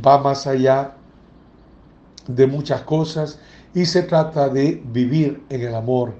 va 0.06 0.18
más 0.18 0.48
allá 0.48 0.96
de 2.28 2.48
muchas 2.48 2.82
cosas 2.82 3.40
y 3.74 3.86
se 3.86 4.04
trata 4.04 4.50
de 4.50 4.82
vivir 4.92 5.44
en 5.50 5.62
el 5.62 5.76
amor. 5.76 6.14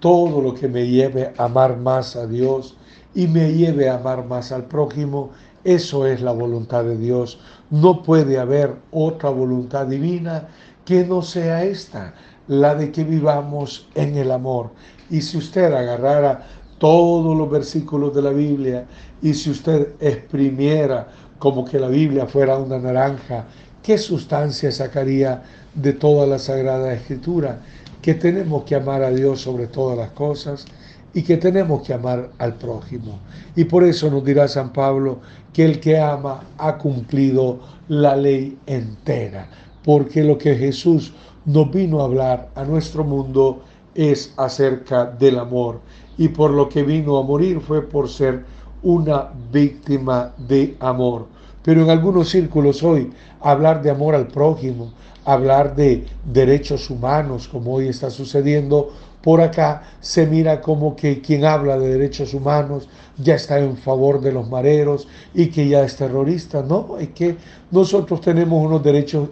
Todo 0.00 0.40
lo 0.40 0.54
que 0.54 0.68
me 0.68 0.86
lleve 0.86 1.32
a 1.36 1.44
amar 1.44 1.76
más 1.76 2.16
a 2.16 2.26
Dios 2.26 2.76
y 3.14 3.26
me 3.26 3.52
lleve 3.52 3.88
a 3.88 3.96
amar 3.96 4.26
más 4.26 4.52
al 4.52 4.64
prójimo, 4.64 5.30
eso 5.62 6.06
es 6.06 6.20
la 6.20 6.32
voluntad 6.32 6.84
de 6.84 6.96
Dios. 6.96 7.38
No 7.70 8.02
puede 8.02 8.38
haber 8.38 8.74
otra 8.90 9.30
voluntad 9.30 9.86
divina 9.86 10.48
que 10.84 11.04
no 11.04 11.22
sea 11.22 11.64
esta, 11.64 12.14
la 12.48 12.74
de 12.74 12.92
que 12.92 13.04
vivamos 13.04 13.88
en 13.94 14.16
el 14.16 14.30
amor. 14.30 14.70
Y 15.10 15.20
si 15.22 15.38
usted 15.38 15.72
agarrara 15.72 16.46
todos 16.78 17.36
los 17.36 17.50
versículos 17.50 18.14
de 18.14 18.22
la 18.22 18.30
Biblia 18.30 18.84
y 19.22 19.32
si 19.32 19.50
usted 19.50 19.94
exprimiera 20.00 21.08
como 21.38 21.64
que 21.64 21.78
la 21.78 21.88
Biblia 21.88 22.26
fuera 22.26 22.58
una 22.58 22.78
naranja, 22.78 23.46
¿qué 23.82 23.96
sustancia 23.96 24.70
sacaría 24.70 25.42
de 25.74 25.92
toda 25.92 26.26
la 26.26 26.38
Sagrada 26.38 26.92
Escritura? 26.92 27.60
Que 28.02 28.14
tenemos 28.14 28.64
que 28.64 28.74
amar 28.74 29.02
a 29.02 29.10
Dios 29.10 29.40
sobre 29.40 29.66
todas 29.66 29.96
las 29.96 30.10
cosas 30.10 30.66
y 31.14 31.22
que 31.22 31.36
tenemos 31.36 31.82
que 31.82 31.94
amar 31.94 32.30
al 32.38 32.54
prójimo. 32.54 33.20
Y 33.56 33.64
por 33.64 33.84
eso 33.84 34.10
nos 34.10 34.24
dirá 34.24 34.48
San 34.48 34.72
Pablo 34.72 35.20
que 35.52 35.64
el 35.64 35.80
que 35.80 35.98
ama 35.98 36.42
ha 36.58 36.76
cumplido 36.76 37.60
la 37.88 38.16
ley 38.16 38.58
entera 38.66 39.48
porque 39.84 40.24
lo 40.24 40.38
que 40.38 40.56
Jesús 40.56 41.12
nos 41.44 41.70
vino 41.70 42.00
a 42.00 42.04
hablar 42.04 42.48
a 42.54 42.64
nuestro 42.64 43.04
mundo 43.04 43.62
es 43.94 44.32
acerca 44.36 45.04
del 45.04 45.38
amor 45.38 45.80
y 46.16 46.28
por 46.28 46.50
lo 46.50 46.68
que 46.68 46.82
vino 46.82 47.18
a 47.18 47.22
morir 47.22 47.60
fue 47.60 47.82
por 47.82 48.08
ser 48.08 48.44
una 48.82 49.30
víctima 49.52 50.32
de 50.48 50.76
amor. 50.80 51.26
Pero 51.62 51.82
en 51.82 51.90
algunos 51.90 52.30
círculos 52.30 52.82
hoy 52.82 53.10
hablar 53.40 53.82
de 53.82 53.90
amor 53.90 54.14
al 54.14 54.26
prójimo, 54.26 54.92
hablar 55.24 55.76
de 55.76 56.06
derechos 56.24 56.90
humanos, 56.90 57.48
como 57.48 57.74
hoy 57.74 57.88
está 57.88 58.10
sucediendo 58.10 58.90
por 59.24 59.40
acá, 59.40 59.82
se 60.02 60.26
mira 60.26 60.60
como 60.60 60.94
que 60.94 61.22
quien 61.22 61.46
habla 61.46 61.78
de 61.78 61.88
derechos 61.88 62.34
humanos 62.34 62.90
ya 63.16 63.36
está 63.36 63.58
en 63.58 63.74
favor 63.74 64.20
de 64.20 64.30
los 64.30 64.50
mareros 64.50 65.08
y 65.32 65.46
que 65.46 65.66
ya 65.66 65.82
es 65.82 65.96
terrorista. 65.96 66.62
No, 66.62 66.98
es 66.98 67.08
que 67.08 67.38
nosotros 67.70 68.20
tenemos 68.20 68.62
unos 68.62 68.82
derechos 68.82 69.30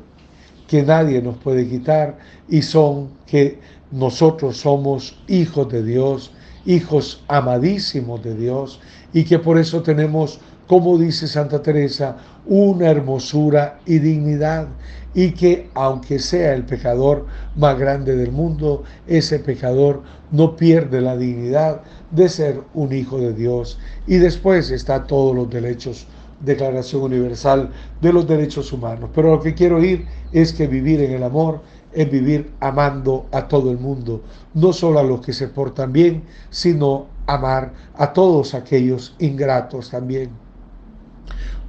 que 0.67 0.83
nadie 0.83 1.21
nos 1.21 1.37
puede 1.37 1.69
quitar 1.69 2.17
y 2.49 2.63
son 2.63 3.11
que 3.27 3.59
nosotros 3.91 4.57
somos 4.57 5.15
hijos 5.29 5.71
de 5.71 5.83
Dios, 5.83 6.33
hijos 6.65 7.23
amadísimos 7.29 8.23
de 8.23 8.35
Dios 8.35 8.81
y 9.13 9.25
que 9.25 9.39
por 9.39 9.59
eso 9.59 9.83
tenemos, 9.83 10.41
como 10.67 10.97
dice 10.97 11.29
Santa 11.29 11.63
Teresa, 11.63 12.17
una 12.47 12.91
hermosura 12.91 13.79
y 13.87 13.99
dignidad 13.99 14.69
y 15.15 15.33
que 15.33 15.69
aunque 15.75 16.19
sea 16.19 16.55
el 16.55 16.65
pecador 16.65 17.27
más 17.57 17.79
grande 17.79 18.17
del 18.17 18.33
mundo, 18.33 18.83
ese 19.07 19.39
pecador 19.39 20.03
no 20.31 20.57
pierde 20.57 21.01
la 21.01 21.17
dignidad 21.17 21.83
de 22.11 22.29
ser 22.29 22.61
un 22.75 22.93
hijo 22.93 23.19
de 23.19 23.33
Dios 23.33 23.79
y 24.07 24.17
después 24.17 24.71
está 24.71 25.05
todos 25.05 25.37
los 25.37 25.51
derechos 25.51 26.07
Declaración 26.45 27.03
Universal 27.03 27.71
de 28.01 28.13
los 28.13 28.27
Derechos 28.27 28.73
Humanos. 28.73 29.11
Pero 29.15 29.31
lo 29.37 29.41
que 29.41 29.55
quiero 29.55 29.83
ir 29.83 30.07
es 30.33 30.53
que 30.53 30.67
vivir 30.67 31.01
en 31.01 31.13
el 31.13 31.23
amor 31.23 31.61
es 31.93 32.11
vivir 32.11 32.51
amando 32.59 33.27
a 33.33 33.47
todo 33.47 33.71
el 33.71 33.79
mundo, 33.79 34.23
no 34.55 34.73
solo 34.73 34.99
a 34.99 35.05
los 35.05 35.21
que 35.21 35.33
se 35.33 35.49
portan 35.49 35.93
bien, 35.93 36.25
sino 36.51 37.07
amar 37.27 37.73
a 37.95 38.13
todos 38.13 38.55
aquellos 38.55 39.15
ingratos 39.19 39.91
también. 39.91 40.42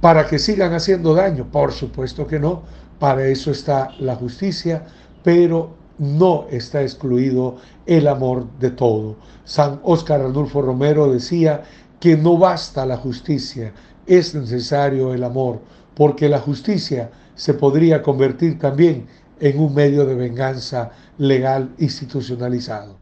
Para 0.04 0.26
que 0.26 0.38
sigan 0.38 0.74
haciendo 0.74 1.14
daño, 1.14 1.46
por 1.50 1.72
supuesto 1.72 2.26
que 2.26 2.38
no, 2.38 2.62
para 2.98 3.24
eso 3.26 3.50
está 3.50 3.88
la 4.00 4.14
justicia, 4.14 4.84
pero 5.22 5.70
no 5.96 6.44
está 6.50 6.82
excluido 6.82 7.56
el 7.86 8.06
amor 8.06 8.46
de 8.58 8.70
todo. 8.72 9.16
San 9.44 9.80
Óscar 9.82 10.20
Arnulfo 10.20 10.60
Romero 10.60 11.10
decía 11.10 11.62
que 12.00 12.18
no 12.18 12.36
basta 12.36 12.84
la 12.84 12.98
justicia, 12.98 13.72
es 14.06 14.34
necesario 14.34 15.14
el 15.14 15.24
amor, 15.24 15.62
porque 15.94 16.28
la 16.28 16.38
justicia 16.38 17.10
se 17.34 17.54
podría 17.54 18.02
convertir 18.02 18.58
también 18.58 19.06
en 19.40 19.58
un 19.58 19.74
medio 19.74 20.04
de 20.04 20.16
venganza 20.16 20.90
legal 21.16 21.70
institucionalizado. 21.78 22.98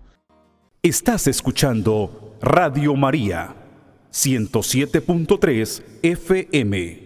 Estás 0.84 1.26
escuchando 1.26 2.36
Radio 2.40 2.94
María 2.94 3.56
107.3 4.12 5.82
FM. 6.02 6.98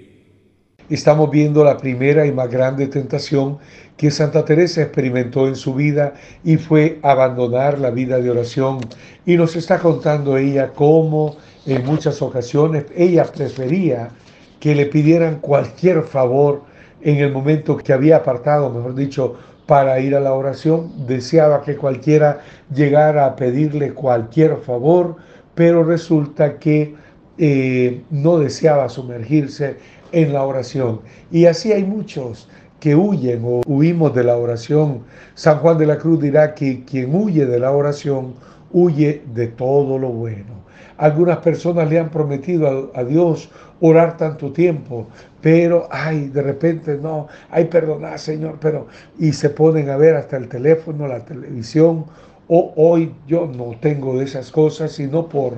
Estamos 0.91 1.31
viendo 1.31 1.63
la 1.63 1.77
primera 1.77 2.27
y 2.27 2.33
más 2.33 2.51
grande 2.51 2.89
tentación 2.89 3.59
que 3.97 4.11
Santa 4.11 4.45
Teresa 4.45 4.83
experimentó 4.83 5.47
en 5.47 5.55
su 5.55 5.73
vida 5.73 6.15
y 6.43 6.57
fue 6.57 6.99
abandonar 7.03 7.79
la 7.79 7.91
vida 7.91 8.19
de 8.19 8.31
oración. 8.31 8.81
Y 9.25 9.37
nos 9.37 9.55
está 9.55 9.79
contando 9.79 10.37
ella 10.37 10.73
cómo 10.75 11.37
en 11.65 11.87
muchas 11.87 12.21
ocasiones 12.23 12.87
ella 12.97 13.25
prefería 13.25 14.11
que 14.59 14.75
le 14.75 14.87
pidieran 14.87 15.39
cualquier 15.39 16.03
favor 16.03 16.65
en 17.03 17.19
el 17.19 17.31
momento 17.31 17.77
que 17.77 17.93
había 17.93 18.17
apartado, 18.17 18.69
mejor 18.69 18.97
dicho, 18.97 19.37
para 19.67 20.01
ir 20.01 20.17
a 20.17 20.21
la 20.21 20.33
oración. 20.33 21.07
Deseaba 21.07 21.63
que 21.63 21.77
cualquiera 21.77 22.41
llegara 22.75 23.27
a 23.27 23.37
pedirle 23.37 23.93
cualquier 23.93 24.57
favor, 24.57 25.17
pero 25.57 25.83
resulta 25.83 26.59
que 26.59 26.95
eh, 27.39 28.03
no 28.11 28.39
deseaba 28.39 28.89
sumergirse 28.89 29.77
en 30.13 30.33
la 30.33 30.45
oración. 30.45 31.01
Y 31.33 31.47
así 31.47 31.73
hay 31.73 31.83
muchos 31.83 32.49
que 32.79 32.95
huyen 32.95 33.43
o 33.45 33.63
huimos 33.67 34.15
de 34.15 34.23
la 34.23 34.37
oración. 34.37 35.01
San 35.35 35.59
Juan 35.59 35.79
de 35.79 35.87
la 35.87 35.99
Cruz 35.99 36.21
dirá 36.21 36.55
que 36.55 36.85
quien 36.85 37.13
huye 37.15 37.47
de 37.47 37.59
la 37.59 37.73
oración 37.73 38.35
huye 38.71 39.23
de 39.35 39.49
todo 39.49 39.99
lo 39.99 40.11
bueno. 40.11 40.67
Algunas 40.99 41.39
personas 41.39 41.91
le 41.91 41.99
han 41.99 42.11
prometido 42.11 42.91
a, 42.95 43.05
Dios 43.05 43.51
orar 43.81 44.17
tanto 44.17 44.53
tiempo, 44.53 45.07
pero, 45.43 45.89
ay, 45.91 46.29
de 46.29 46.43
repente 46.43 46.97
no, 46.97 47.29
ay, 47.51 47.67
perdona, 47.67 48.17
Señor, 48.17 48.57
pero, 48.61 48.87
y 49.19 49.33
se 49.33 49.51
ponen 49.51 49.91
a 49.91 49.97
ver 49.97 50.17
hasta 50.17 50.37
el 50.39 50.49
teléfono, 50.49 51.07
la 51.07 51.21
televisión, 51.21 52.07
o 52.49 52.73
hoy 52.77 53.15
yo 53.27 53.47
no 53.47 53.77
tengo 53.81 54.19
de 54.19 54.25
esas 54.25 54.51
cosas, 54.51 54.93
sino 54.93 55.29
por 55.29 55.55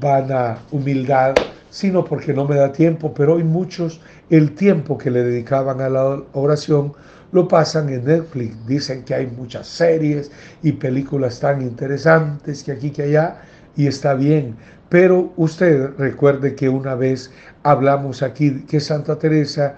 vana 0.00 0.58
humildad, 0.70 1.34
sino 1.70 2.04
porque 2.04 2.32
no 2.32 2.46
me 2.46 2.56
da 2.56 2.72
tiempo, 2.72 3.12
pero 3.14 3.34
hoy 3.34 3.44
muchos 3.44 4.00
el 4.28 4.54
tiempo 4.54 4.98
que 4.98 5.10
le 5.10 5.22
dedicaban 5.22 5.80
a 5.80 5.88
la 5.88 6.22
oración 6.32 6.92
lo 7.32 7.46
pasan 7.46 7.88
en 7.90 8.04
Netflix. 8.04 8.66
Dicen 8.66 9.04
que 9.04 9.14
hay 9.14 9.26
muchas 9.26 9.66
series 9.66 10.30
y 10.62 10.72
películas 10.72 11.38
tan 11.40 11.62
interesantes 11.62 12.64
que 12.64 12.72
aquí 12.72 12.90
que 12.90 13.02
allá 13.02 13.40
y 13.76 13.86
está 13.86 14.14
bien. 14.14 14.56
Pero 14.88 15.32
usted 15.36 15.90
recuerde 15.96 16.56
que 16.56 16.68
una 16.68 16.96
vez 16.96 17.30
hablamos 17.62 18.22
aquí 18.22 18.64
que 18.68 18.80
Santa 18.80 19.16
Teresa 19.18 19.76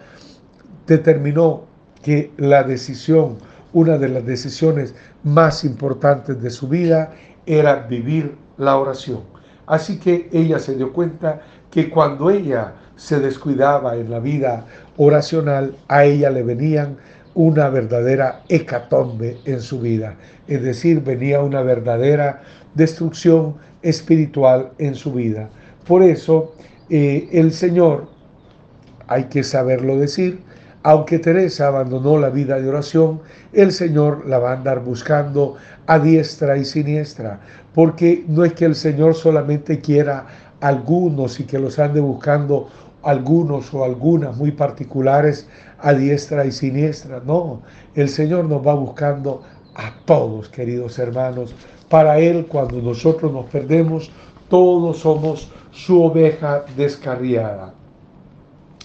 determinó 0.87 1.65
que 2.03 2.31
la 2.39 2.63
decisión, 2.63 3.37
una 3.75 3.99
de 3.99 4.09
las 4.09 4.25
decisiones 4.25 4.95
más 5.25 5.65
importantes 5.65 6.41
de 6.43 6.51
su 6.51 6.69
vida 6.69 7.13
era 7.47 7.77
vivir 7.77 8.37
la 8.59 8.77
oración. 8.77 9.21
Así 9.67 9.99
que 9.99 10.29
ella 10.33 10.59
se 10.59 10.77
dio 10.77 10.93
cuenta 10.93 11.41
que 11.71 11.89
cuando 11.89 12.31
ella 12.31 12.75
se 12.97 13.19
descuidaba 13.21 13.97
en 13.97 14.11
la 14.11 14.21
vida 14.21 14.67
oracional, 14.97 15.75
a 15.89 16.05
ella 16.05 16.31
le 16.31 16.43
venían 16.43 16.97
una 17.35 17.69
verdadera 17.69 18.43
hecatombe 18.49 19.39
en 19.45 19.61
su 19.61 19.81
vida. 19.81 20.15
Es 20.47 20.63
decir, 20.63 21.03
venía 21.03 21.41
una 21.41 21.63
verdadera 21.63 22.43
destrucción 22.75 23.57
espiritual 23.83 24.71
en 24.79 24.95
su 24.95 25.13
vida. 25.13 25.49
Por 25.87 26.03
eso 26.03 26.55
eh, 26.91 27.29
el 27.33 27.53
Señor, 27.53 28.09
hay 29.09 29.25
que 29.25 29.43
saberlo 29.43 29.99
decir, 29.99 30.41
aunque 30.83 31.19
Teresa 31.19 31.69
abandonó 31.69 32.19
la 32.19 32.31
vida 32.31 32.61
de 32.61 32.69
oración, 32.69 33.21
el 33.53 33.73
Señor 33.73 34.27
la 34.27 34.39
va 34.39 34.51
a 34.51 34.57
andar 34.57 34.81
buscando 34.81 35.57
a 35.87 35.99
diestra 35.99 36.57
y 36.57 36.65
siniestra, 36.65 37.41
porque 37.75 38.25
no 38.29 38.45
es 38.45 38.53
que 38.55 38.65
el 38.65 38.75
Señor 38.75 39.15
solamente 39.15 39.81
quiera 39.81 40.27
algunos 40.61 41.39
y 41.41 41.45
que 41.45 41.59
los 41.59 41.79
ande 41.79 42.01
buscando 42.01 42.69
algunos 43.03 43.73
o 43.75 43.85
algunas 43.85 44.37
muy 44.37 44.53
particulares 44.53 45.49
a 45.81 45.93
diestra 45.93 46.45
y 46.45 46.53
siniestra. 46.53 47.21
No, 47.25 47.63
el 47.95 48.09
Señor 48.09 48.45
nos 48.45 48.67
va 48.67 48.75
buscando 48.75 49.43
a 49.75 49.93
todos, 50.05 50.49
queridos 50.49 50.99
hermanos. 50.99 51.55
Para 51.89 52.19
Él, 52.19 52.47
cuando 52.47 52.81
nosotros 52.81 53.33
nos 53.33 53.47
perdemos, 53.47 54.11
todos 54.49 54.99
somos 54.99 55.51
su 55.71 56.03
oveja 56.03 56.65
descarriada. 56.77 57.75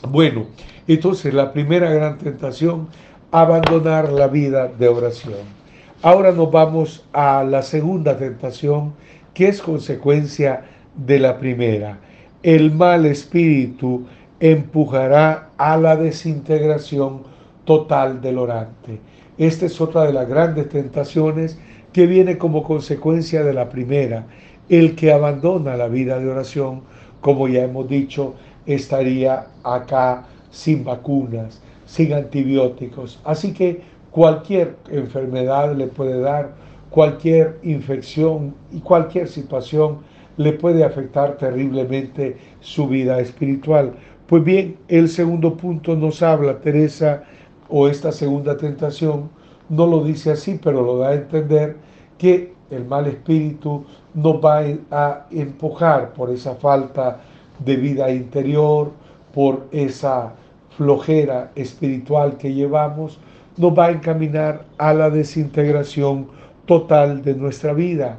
Bueno, 0.04 0.46
entonces 0.88 1.34
la 1.34 1.52
primera 1.52 1.90
gran 1.90 2.18
tentación, 2.18 2.88
abandonar 3.32 4.12
la 4.12 4.28
vida 4.28 4.68
de 4.68 4.88
oración. 4.88 5.58
Ahora 6.02 6.32
nos 6.32 6.52
vamos 6.52 7.06
a 7.14 7.44
la 7.44 7.64
segunda 7.64 8.18
tentación, 8.18 8.94
que 9.34 9.48
es 9.48 9.62
consecuencia 9.62 10.66
de 10.96 11.20
la 11.20 11.40
primera. 11.40 11.98
El 12.44 12.72
mal 12.72 13.06
espíritu 13.06 14.06
empujará 14.40 15.50
a 15.58 15.78
la 15.78 15.96
desintegración 15.96 17.24
total 17.66 18.22
del 18.22 18.38
orante. 18.38 19.00
Esta 19.38 19.66
es 19.66 19.82
otra 19.82 20.04
de 20.04 20.14
las 20.14 20.30
grandes 20.30 20.70
tentaciones 20.70 21.60
que 21.92 22.06
viene 22.06 22.38
como 22.38 22.64
consecuencia 22.64 23.44
de 23.44 23.54
la 23.54 23.70
primera. 23.70 24.28
El 24.70 24.96
que 24.96 25.12
abandona 25.12 25.76
la 25.76 25.88
vida 25.88 26.20
de 26.20 26.30
oración, 26.30 26.82
como 27.22 27.48
ya 27.48 27.64
hemos 27.64 27.90
dicho, 27.90 28.36
estaría 28.68 29.48
acá 29.64 30.26
sin 30.52 30.84
vacunas, 30.84 31.62
sin 31.86 32.14
antibióticos. 32.14 33.20
Así 33.24 33.54
que 33.54 33.82
cualquier 34.12 34.76
enfermedad 34.92 35.76
le 35.76 35.88
puede 35.88 36.20
dar, 36.20 36.52
cualquier 36.90 37.60
infección 37.64 38.56
y 38.72 38.80
cualquier 38.82 39.28
situación 39.28 40.00
le 40.38 40.54
puede 40.54 40.84
afectar 40.84 41.38
terriblemente 41.38 42.38
su 42.60 42.88
vida 42.88 43.20
espiritual. 43.20 43.94
Pues 44.28 44.44
bien, 44.44 44.78
el 44.88 45.10
segundo 45.10 45.56
punto 45.56 45.96
nos 45.96 46.22
habla, 46.22 46.60
Teresa, 46.60 47.24
o 47.70 47.88
esta 47.88 48.12
segunda 48.12 48.58
tentación, 48.58 49.30
no 49.70 49.86
lo 49.86 50.04
dice 50.04 50.32
así, 50.32 50.60
pero 50.62 50.82
lo 50.82 50.98
da 50.98 51.10
a 51.10 51.16
entender 51.16 51.78
que 52.18 52.54
el 52.70 52.86
mal 52.86 53.08
espíritu 53.08 53.86
nos 54.14 54.36
va 54.36 54.64
a 54.92 55.28
empujar 55.32 56.14
por 56.14 56.30
esa 56.30 56.56
falta 56.56 57.22
de 57.60 57.76
vida 57.76 58.12
interior, 58.12 58.92
por 59.34 59.68
esa 59.72 60.34
flojera 60.78 61.52
espiritual 61.56 62.38
que 62.38 62.54
llevamos, 62.54 63.20
nos 63.58 63.78
va 63.78 63.86
a 63.86 63.92
encaminar 63.92 64.66
a 64.78 64.94
la 64.94 65.10
desintegración 65.10 66.28
total 66.66 67.24
de 67.24 67.34
nuestra 67.34 67.74
vida. 67.74 68.18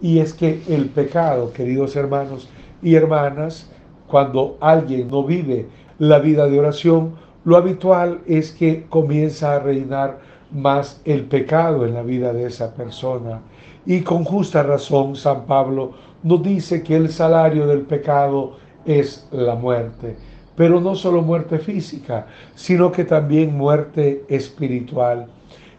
Y 0.00 0.18
es 0.18 0.32
que 0.32 0.62
el 0.68 0.86
pecado, 0.86 1.52
queridos 1.52 1.96
hermanos 1.96 2.48
y 2.82 2.94
hermanas, 2.94 3.70
cuando 4.06 4.56
alguien 4.60 5.08
no 5.08 5.24
vive 5.24 5.66
la 5.98 6.18
vida 6.18 6.46
de 6.46 6.58
oración, 6.58 7.14
lo 7.44 7.56
habitual 7.56 8.20
es 8.26 8.52
que 8.52 8.86
comienza 8.88 9.54
a 9.54 9.58
reinar 9.60 10.18
más 10.50 11.00
el 11.04 11.24
pecado 11.24 11.84
en 11.84 11.94
la 11.94 12.02
vida 12.02 12.32
de 12.32 12.46
esa 12.46 12.74
persona. 12.74 13.40
Y 13.86 14.02
con 14.02 14.24
justa 14.24 14.62
razón 14.62 15.16
San 15.16 15.44
Pablo 15.46 15.92
nos 16.22 16.42
dice 16.42 16.82
que 16.82 16.96
el 16.96 17.10
salario 17.10 17.66
del 17.66 17.82
pecado 17.82 18.56
es 18.88 19.28
la 19.30 19.54
muerte 19.54 20.16
pero 20.58 20.80
no 20.80 20.96
solo 20.96 21.22
muerte 21.22 21.60
física, 21.60 22.26
sino 22.56 22.90
que 22.90 23.04
también 23.04 23.56
muerte 23.56 24.24
espiritual. 24.28 25.28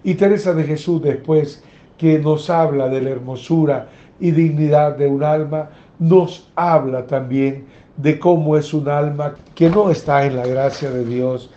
Y 0.05 0.13
Teresa 0.13 0.53
de 0.53 0.63
Jesús, 0.63 1.01
después 1.01 1.61
que 1.97 2.17
nos 2.17 2.49
habla 2.49 2.87
de 2.87 3.01
la 3.01 3.09
hermosura 3.09 3.89
y 4.21 4.31
dignidad 4.31 4.95
de 4.95 5.07
un 5.07 5.21
alma, 5.21 5.69
nos 5.99 6.49
habla 6.55 7.05
también 7.05 7.65
de 7.97 8.17
cómo 8.17 8.55
es 8.55 8.73
un 8.73 8.87
alma 8.87 9.35
que 9.53 9.69
no 9.69 9.91
está 9.91 10.25
en 10.25 10.37
la 10.37 10.47
gracia 10.47 10.89
de 10.89 11.03
Dios. 11.03 11.51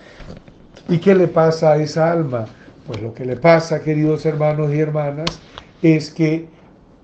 ¿Y 0.89 0.99
qué 0.99 1.15
le 1.15 1.29
pasa 1.29 1.75
a 1.75 1.77
esa 1.77 2.11
alma? 2.11 2.47
Pues 2.89 3.01
lo 3.01 3.15
que 3.15 3.25
le 3.25 3.37
pasa, 3.37 3.85
queridos 3.85 4.27
hermanos 4.27 4.75
y 4.75 4.81
hermanas, 4.81 5.41
es 5.81 6.11
que 6.11 6.49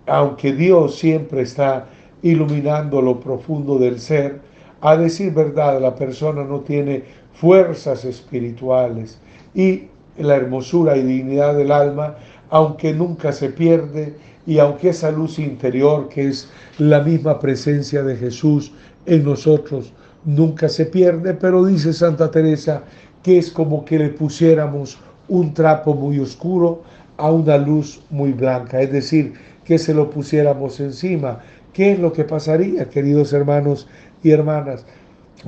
aunque 0.05 0.53
Dios 0.53 0.99
siempre 0.99 1.43
está 1.43 1.87
iluminando 2.23 3.01
lo 3.01 3.21
profundo 3.21 3.79
del 3.79 4.01
ser, 4.01 4.41
a 4.81 4.97
decir 4.97 5.33
verdad, 5.33 5.81
la 5.81 5.95
persona 5.95 6.45
no 6.45 6.61
tiene 6.61 7.05
fuerzas 7.35 8.05
espirituales 8.05 9.19
y 9.55 9.85
la 10.19 10.37
hermosura 10.37 10.97
y 10.97 11.03
dignidad 11.03 11.57
del 11.57 11.73
alma, 11.73 12.17
aunque 12.51 12.93
nunca 12.93 13.33
se 13.33 13.51
pierde 13.51 14.15
y 14.47 14.59
aunque 14.59 14.91
esa 14.91 15.11
luz 15.11 15.39
interior 15.39 16.09
que 16.09 16.29
es 16.29 16.49
la 16.79 17.01
misma 17.01 17.39
presencia 17.39 18.03
de 18.03 18.17
Jesús 18.17 18.73
en 19.07 19.25
nosotros 19.25 19.93
nunca 20.25 20.69
se 20.69 20.87
pierde, 20.87 21.35
pero 21.35 21.65
dice 21.65 21.93
Santa 21.93 22.31
Teresa 22.31 22.83
que 23.23 23.39
es 23.39 23.51
como 23.51 23.85
que 23.85 23.99
le 23.99 24.09
pusiéramos 24.11 24.99
un 25.29 25.53
trapo 25.55 25.95
muy 25.95 26.19
oscuro 26.19 26.83
a 27.17 27.31
una 27.31 27.59
luz 27.59 28.01
muy 28.11 28.33
blanca, 28.33 28.81
es 28.81 28.93
decir, 28.93 29.35
que 29.65 29.79
se 29.79 29.93
lo 29.93 30.09
pusiéramos 30.09 30.81
encima. 30.81 31.41
¿Qué 31.73 31.93
es 31.93 31.99
lo 31.99 32.13
que 32.13 32.25
pasaría, 32.25 32.89
queridos 32.89 33.33
hermanos 33.33 33.87
y 34.23 34.31
hermanas, 34.31 34.85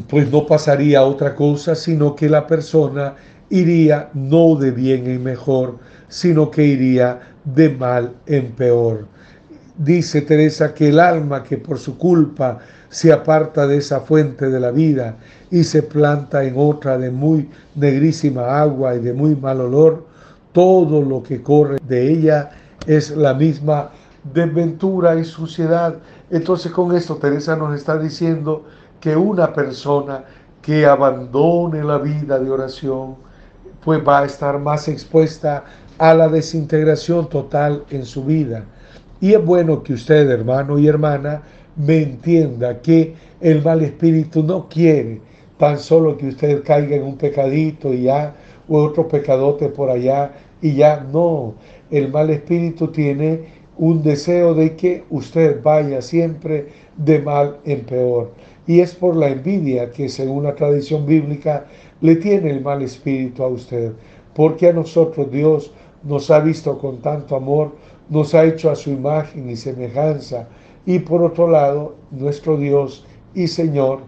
pues 0.08 0.30
no 0.30 0.46
pasaría 0.46 1.02
otra 1.02 1.34
cosa, 1.34 1.74
sino 1.74 2.14
que 2.14 2.28
la 2.28 2.46
persona 2.46 3.14
iría 3.50 4.10
no 4.14 4.54
de 4.54 4.70
bien 4.70 5.06
en 5.06 5.22
mejor, 5.22 5.78
sino 6.08 6.50
que 6.50 6.64
iría 6.64 7.20
de 7.44 7.68
mal 7.70 8.14
en 8.26 8.52
peor. 8.52 9.06
Dice 9.76 10.22
Teresa 10.22 10.74
que 10.74 10.88
el 10.88 11.00
alma 11.00 11.42
que 11.42 11.56
por 11.56 11.78
su 11.78 11.96
culpa 11.96 12.58
se 12.88 13.12
aparta 13.12 13.66
de 13.66 13.78
esa 13.78 14.00
fuente 14.00 14.50
de 14.50 14.60
la 14.60 14.70
vida 14.70 15.16
y 15.50 15.64
se 15.64 15.82
planta 15.82 16.44
en 16.44 16.54
otra 16.56 16.98
de 16.98 17.10
muy 17.10 17.48
negrísima 17.74 18.60
agua 18.60 18.94
y 18.94 19.00
de 19.00 19.12
muy 19.12 19.34
mal 19.34 19.60
olor, 19.60 20.06
todo 20.52 21.02
lo 21.02 21.22
que 21.22 21.42
corre 21.42 21.78
de 21.86 22.12
ella 22.12 22.50
es 22.86 23.10
la 23.10 23.34
misma 23.34 23.90
desventura 24.24 25.16
y 25.16 25.24
suciedad. 25.24 25.96
Entonces 26.30 26.72
con 26.72 26.94
esto 26.94 27.16
Teresa 27.16 27.56
nos 27.56 27.74
está 27.74 27.98
diciendo 27.98 28.64
que 29.00 29.16
una 29.16 29.52
persona 29.52 30.24
que 30.62 30.86
abandone 30.86 31.82
la 31.82 31.98
vida 31.98 32.38
de 32.38 32.50
oración, 32.50 33.16
pues 33.84 34.06
va 34.06 34.20
a 34.20 34.26
estar 34.26 34.58
más 34.58 34.88
expuesta 34.88 35.64
a 35.98 36.14
la 36.14 36.28
desintegración 36.28 37.28
total 37.28 37.84
en 37.90 38.04
su 38.04 38.24
vida. 38.24 38.64
Y 39.20 39.32
es 39.34 39.44
bueno 39.44 39.82
que 39.82 39.94
usted, 39.94 40.30
hermano 40.30 40.78
y 40.78 40.86
hermana, 40.86 41.42
me 41.76 42.02
entienda 42.02 42.80
que 42.80 43.14
el 43.40 43.62
mal 43.62 43.82
espíritu 43.82 44.42
no 44.42 44.68
quiere 44.68 45.20
tan 45.60 45.78
solo 45.78 46.16
que 46.16 46.28
usted 46.28 46.64
caiga 46.64 46.96
en 46.96 47.02
un 47.02 47.18
pecadito 47.18 47.92
y 47.92 48.04
ya, 48.04 48.34
o 48.66 48.78
otro 48.78 49.06
pecadote 49.06 49.68
por 49.68 49.90
allá 49.90 50.32
y 50.62 50.74
ya. 50.74 51.06
No, 51.12 51.54
el 51.90 52.10
mal 52.10 52.30
espíritu 52.30 52.88
tiene 52.88 53.59
un 53.80 54.02
deseo 54.02 54.52
de 54.52 54.76
que 54.76 55.04
usted 55.08 55.62
vaya 55.62 56.02
siempre 56.02 56.68
de 56.98 57.18
mal 57.18 57.56
en 57.64 57.80
peor. 57.86 58.30
Y 58.66 58.80
es 58.80 58.94
por 58.94 59.16
la 59.16 59.30
envidia 59.30 59.90
que 59.90 60.10
según 60.10 60.44
la 60.44 60.54
tradición 60.54 61.06
bíblica 61.06 61.64
le 62.02 62.16
tiene 62.16 62.50
el 62.50 62.60
mal 62.60 62.82
espíritu 62.82 63.42
a 63.42 63.48
usted. 63.48 63.92
Porque 64.34 64.68
a 64.68 64.74
nosotros 64.74 65.30
Dios 65.32 65.72
nos 66.02 66.30
ha 66.30 66.40
visto 66.40 66.76
con 66.78 66.98
tanto 66.98 67.34
amor, 67.34 67.74
nos 68.10 68.34
ha 68.34 68.44
hecho 68.44 68.70
a 68.70 68.76
su 68.76 68.90
imagen 68.90 69.48
y 69.48 69.56
semejanza. 69.56 70.46
Y 70.84 70.98
por 70.98 71.22
otro 71.22 71.48
lado, 71.48 71.96
nuestro 72.10 72.58
Dios 72.58 73.06
y 73.34 73.46
Señor 73.46 74.00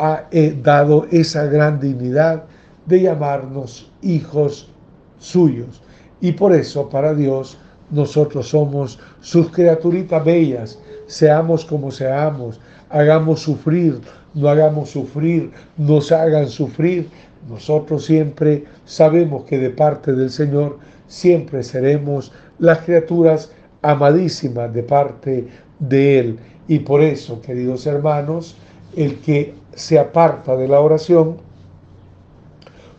ha 0.00 0.24
eh, 0.32 0.58
dado 0.60 1.06
esa 1.12 1.44
gran 1.44 1.78
dignidad 1.78 2.46
de 2.86 3.02
llamarnos 3.02 3.92
hijos 4.02 4.72
suyos. 5.18 5.80
Y 6.20 6.32
por 6.32 6.52
eso 6.52 6.88
para 6.88 7.14
Dios 7.14 7.60
nosotros 7.90 8.48
somos 8.48 8.98
sus 9.20 9.50
criaturitas 9.50 10.24
bellas, 10.24 10.78
seamos 11.06 11.64
como 11.64 11.90
seamos, 11.90 12.60
hagamos 12.88 13.40
sufrir, 13.40 14.00
no 14.34 14.48
hagamos 14.48 14.90
sufrir, 14.90 15.50
nos 15.76 16.12
hagan 16.12 16.48
sufrir. 16.48 17.08
Nosotros 17.48 18.04
siempre 18.04 18.64
sabemos 18.84 19.44
que 19.44 19.58
de 19.58 19.70
parte 19.70 20.12
del 20.12 20.30
Señor 20.30 20.78
siempre 21.08 21.62
seremos 21.62 22.32
las 22.58 22.78
criaturas 22.78 23.50
amadísimas 23.82 24.72
de 24.72 24.82
parte 24.82 25.48
de 25.78 26.18
Él. 26.18 26.38
Y 26.68 26.80
por 26.80 27.02
eso, 27.02 27.40
queridos 27.40 27.86
hermanos, 27.86 28.56
el 28.96 29.18
que 29.20 29.54
se 29.74 29.98
aparta 29.98 30.56
de 30.56 30.68
la 30.68 30.80
oración, 30.80 31.38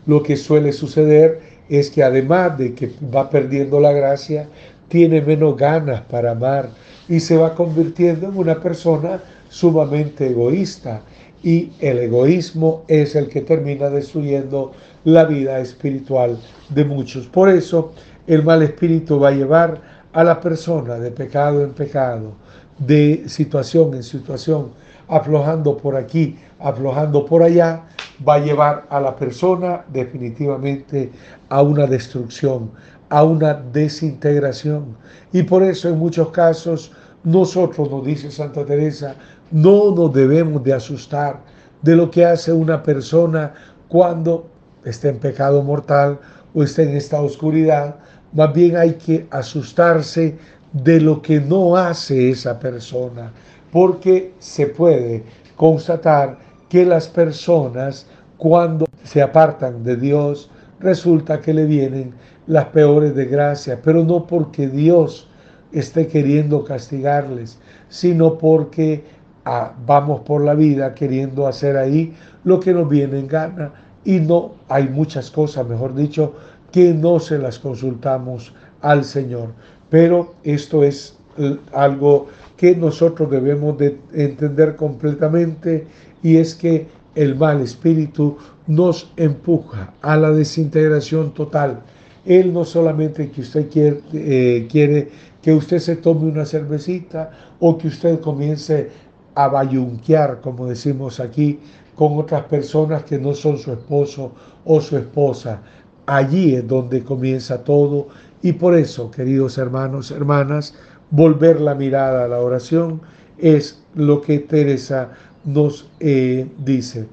lo 0.06 0.22
que 0.22 0.36
suele 0.36 0.72
suceder 0.72 1.40
es 1.68 1.90
que 1.90 2.02
además 2.02 2.58
de 2.58 2.74
que 2.74 2.90
va 3.14 3.30
perdiendo 3.30 3.80
la 3.80 3.92
gracia, 3.92 4.48
tiene 4.92 5.22
menos 5.22 5.56
ganas 5.56 6.02
para 6.02 6.32
amar 6.32 6.68
y 7.08 7.18
se 7.18 7.38
va 7.38 7.54
convirtiendo 7.54 8.28
en 8.28 8.36
una 8.36 8.60
persona 8.60 9.22
sumamente 9.48 10.26
egoísta. 10.26 11.00
Y 11.42 11.72
el 11.80 11.96
egoísmo 11.96 12.84
es 12.88 13.16
el 13.16 13.28
que 13.28 13.40
termina 13.40 13.88
destruyendo 13.88 14.72
la 15.04 15.24
vida 15.24 15.60
espiritual 15.60 16.38
de 16.68 16.84
muchos. 16.84 17.26
Por 17.26 17.48
eso 17.48 17.94
el 18.26 18.44
mal 18.44 18.62
espíritu 18.62 19.18
va 19.18 19.28
a 19.28 19.32
llevar 19.32 19.80
a 20.12 20.22
la 20.24 20.38
persona 20.38 20.96
de 20.96 21.10
pecado 21.10 21.64
en 21.64 21.72
pecado, 21.72 22.34
de 22.78 23.22
situación 23.28 23.94
en 23.94 24.02
situación, 24.02 24.72
aflojando 25.08 25.74
por 25.74 25.96
aquí, 25.96 26.36
aflojando 26.60 27.24
por 27.24 27.42
allá, 27.42 27.84
va 28.28 28.34
a 28.34 28.40
llevar 28.40 28.84
a 28.90 29.00
la 29.00 29.16
persona 29.16 29.86
definitivamente 29.90 31.10
a 31.48 31.62
una 31.62 31.86
destrucción, 31.86 32.70
a 33.12 33.22
una 33.24 33.52
desintegración. 33.52 34.96
Y 35.34 35.42
por 35.42 35.62
eso 35.62 35.90
en 35.90 35.98
muchos 35.98 36.30
casos 36.30 36.92
nosotros, 37.24 37.90
nos 37.90 38.06
dice 38.06 38.30
Santa 38.30 38.64
Teresa, 38.64 39.14
no 39.50 39.94
nos 39.94 40.14
debemos 40.14 40.64
de 40.64 40.72
asustar 40.72 41.40
de 41.82 41.94
lo 41.94 42.10
que 42.10 42.24
hace 42.24 42.54
una 42.54 42.82
persona 42.82 43.52
cuando 43.86 44.46
está 44.82 45.10
en 45.10 45.18
pecado 45.18 45.62
mortal 45.62 46.18
o 46.54 46.62
está 46.62 46.84
en 46.84 46.96
esta 46.96 47.20
oscuridad. 47.20 47.96
Más 48.32 48.50
bien 48.54 48.78
hay 48.78 48.94
que 48.94 49.26
asustarse 49.30 50.38
de 50.72 50.98
lo 50.98 51.20
que 51.20 51.38
no 51.38 51.76
hace 51.76 52.30
esa 52.30 52.58
persona, 52.58 53.30
porque 53.70 54.32
se 54.38 54.68
puede 54.68 55.22
constatar 55.54 56.38
que 56.70 56.86
las 56.86 57.08
personas 57.08 58.06
cuando 58.38 58.86
se 59.04 59.20
apartan 59.20 59.84
de 59.84 59.96
Dios, 59.96 60.48
resulta 60.80 61.42
que 61.42 61.52
le 61.52 61.66
vienen 61.66 62.14
las 62.46 62.66
peores 62.66 63.14
desgracias, 63.14 63.78
pero 63.82 64.04
no 64.04 64.26
porque 64.26 64.68
Dios 64.68 65.28
esté 65.72 66.06
queriendo 66.06 66.64
castigarles, 66.64 67.58
sino 67.88 68.38
porque 68.38 69.04
ah, 69.44 69.72
vamos 69.86 70.20
por 70.22 70.44
la 70.44 70.54
vida 70.54 70.94
queriendo 70.94 71.46
hacer 71.46 71.76
ahí 71.76 72.14
lo 72.44 72.60
que 72.60 72.72
nos 72.72 72.88
viene 72.88 73.18
en 73.18 73.28
gana 73.28 73.72
y 74.04 74.18
no 74.18 74.54
hay 74.68 74.88
muchas 74.88 75.30
cosas, 75.30 75.66
mejor 75.66 75.94
dicho, 75.94 76.34
que 76.70 76.92
no 76.92 77.20
se 77.20 77.38
las 77.38 77.58
consultamos 77.58 78.52
al 78.80 79.04
Señor. 79.04 79.52
Pero 79.90 80.34
esto 80.42 80.82
es 80.82 81.16
eh, 81.38 81.56
algo 81.72 82.26
que 82.56 82.74
nosotros 82.74 83.30
debemos 83.30 83.78
de 83.78 83.98
entender 84.12 84.76
completamente 84.76 85.86
y 86.22 86.36
es 86.36 86.54
que 86.54 86.86
el 87.14 87.36
mal 87.36 87.60
espíritu 87.60 88.36
nos 88.66 89.12
empuja 89.16 89.92
a 90.00 90.16
la 90.16 90.30
desintegración 90.30 91.34
total. 91.34 91.80
Él 92.24 92.52
no 92.52 92.64
solamente 92.64 93.30
que 93.30 93.40
usted 93.40 93.68
quiere, 93.68 94.00
eh, 94.12 94.68
quiere 94.70 95.10
que 95.42 95.52
usted 95.52 95.78
se 95.78 95.96
tome 95.96 96.30
una 96.30 96.46
cervecita 96.46 97.30
o 97.58 97.76
que 97.76 97.88
usted 97.88 98.20
comience 98.20 98.90
a 99.34 99.48
bayunquear, 99.48 100.40
como 100.40 100.66
decimos 100.66 101.18
aquí, 101.18 101.58
con 101.96 102.18
otras 102.18 102.44
personas 102.44 103.04
que 103.04 103.18
no 103.18 103.34
son 103.34 103.58
su 103.58 103.72
esposo 103.72 104.32
o 104.64 104.80
su 104.80 104.96
esposa. 104.96 105.60
Allí 106.06 106.54
es 106.54 106.66
donde 106.66 107.02
comienza 107.02 107.62
todo 107.64 108.08
y 108.42 108.52
por 108.52 108.74
eso, 108.74 109.10
queridos 109.10 109.58
hermanos, 109.58 110.10
hermanas, 110.10 110.74
volver 111.10 111.60
la 111.60 111.74
mirada 111.74 112.24
a 112.24 112.28
la 112.28 112.40
oración 112.40 113.00
es 113.38 113.82
lo 113.94 114.20
que 114.20 114.38
Teresa 114.40 115.10
nos 115.44 115.88
eh, 116.00 116.46
dice. 116.64 117.06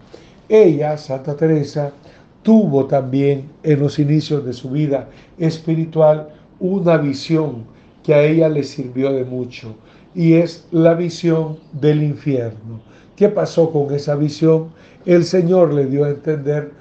Ella, 0.47 0.97
Santa 0.97 1.35
Teresa, 1.35 1.91
tuvo 2.49 2.87
también 2.87 3.47
en 3.61 3.79
los 3.79 3.99
inicios 3.99 4.43
de 4.43 4.53
su 4.53 4.71
vida 4.71 5.07
espiritual 5.37 6.29
una 6.59 6.97
visión 6.97 7.65
que 8.01 8.15
a 8.15 8.23
ella 8.23 8.49
le 8.49 8.63
sirvió 8.63 9.13
de 9.13 9.23
mucho 9.23 9.75
y 10.15 10.33
es 10.33 10.65
la 10.71 10.95
visión 10.95 11.59
del 11.73 12.01
infierno. 12.01 12.81
¿Qué 13.15 13.29
pasó 13.29 13.71
con 13.71 13.93
esa 13.93 14.15
visión? 14.15 14.69
El 15.05 15.25
Señor 15.25 15.75
le 15.75 15.85
dio 15.85 16.05
a 16.05 16.09
entender 16.09 16.71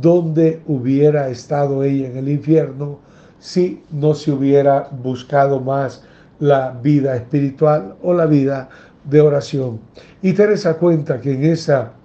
dónde 0.00 0.62
hubiera 0.66 1.28
estado 1.28 1.84
ella 1.84 2.06
en 2.06 2.16
el 2.16 2.30
infierno 2.30 2.98
si 3.38 3.82
no 3.90 4.14
se 4.14 4.32
hubiera 4.32 4.88
buscado 5.02 5.60
más 5.60 6.04
la 6.40 6.70
vida 6.82 7.14
espiritual 7.14 7.96
o 8.02 8.14
la 8.14 8.24
vida 8.24 8.70
de 9.04 9.20
oración. 9.20 9.78
Y 10.22 10.32
Teresa 10.32 10.78
cuenta 10.78 11.20
que 11.20 11.34
en 11.34 11.44
esa 11.44 11.97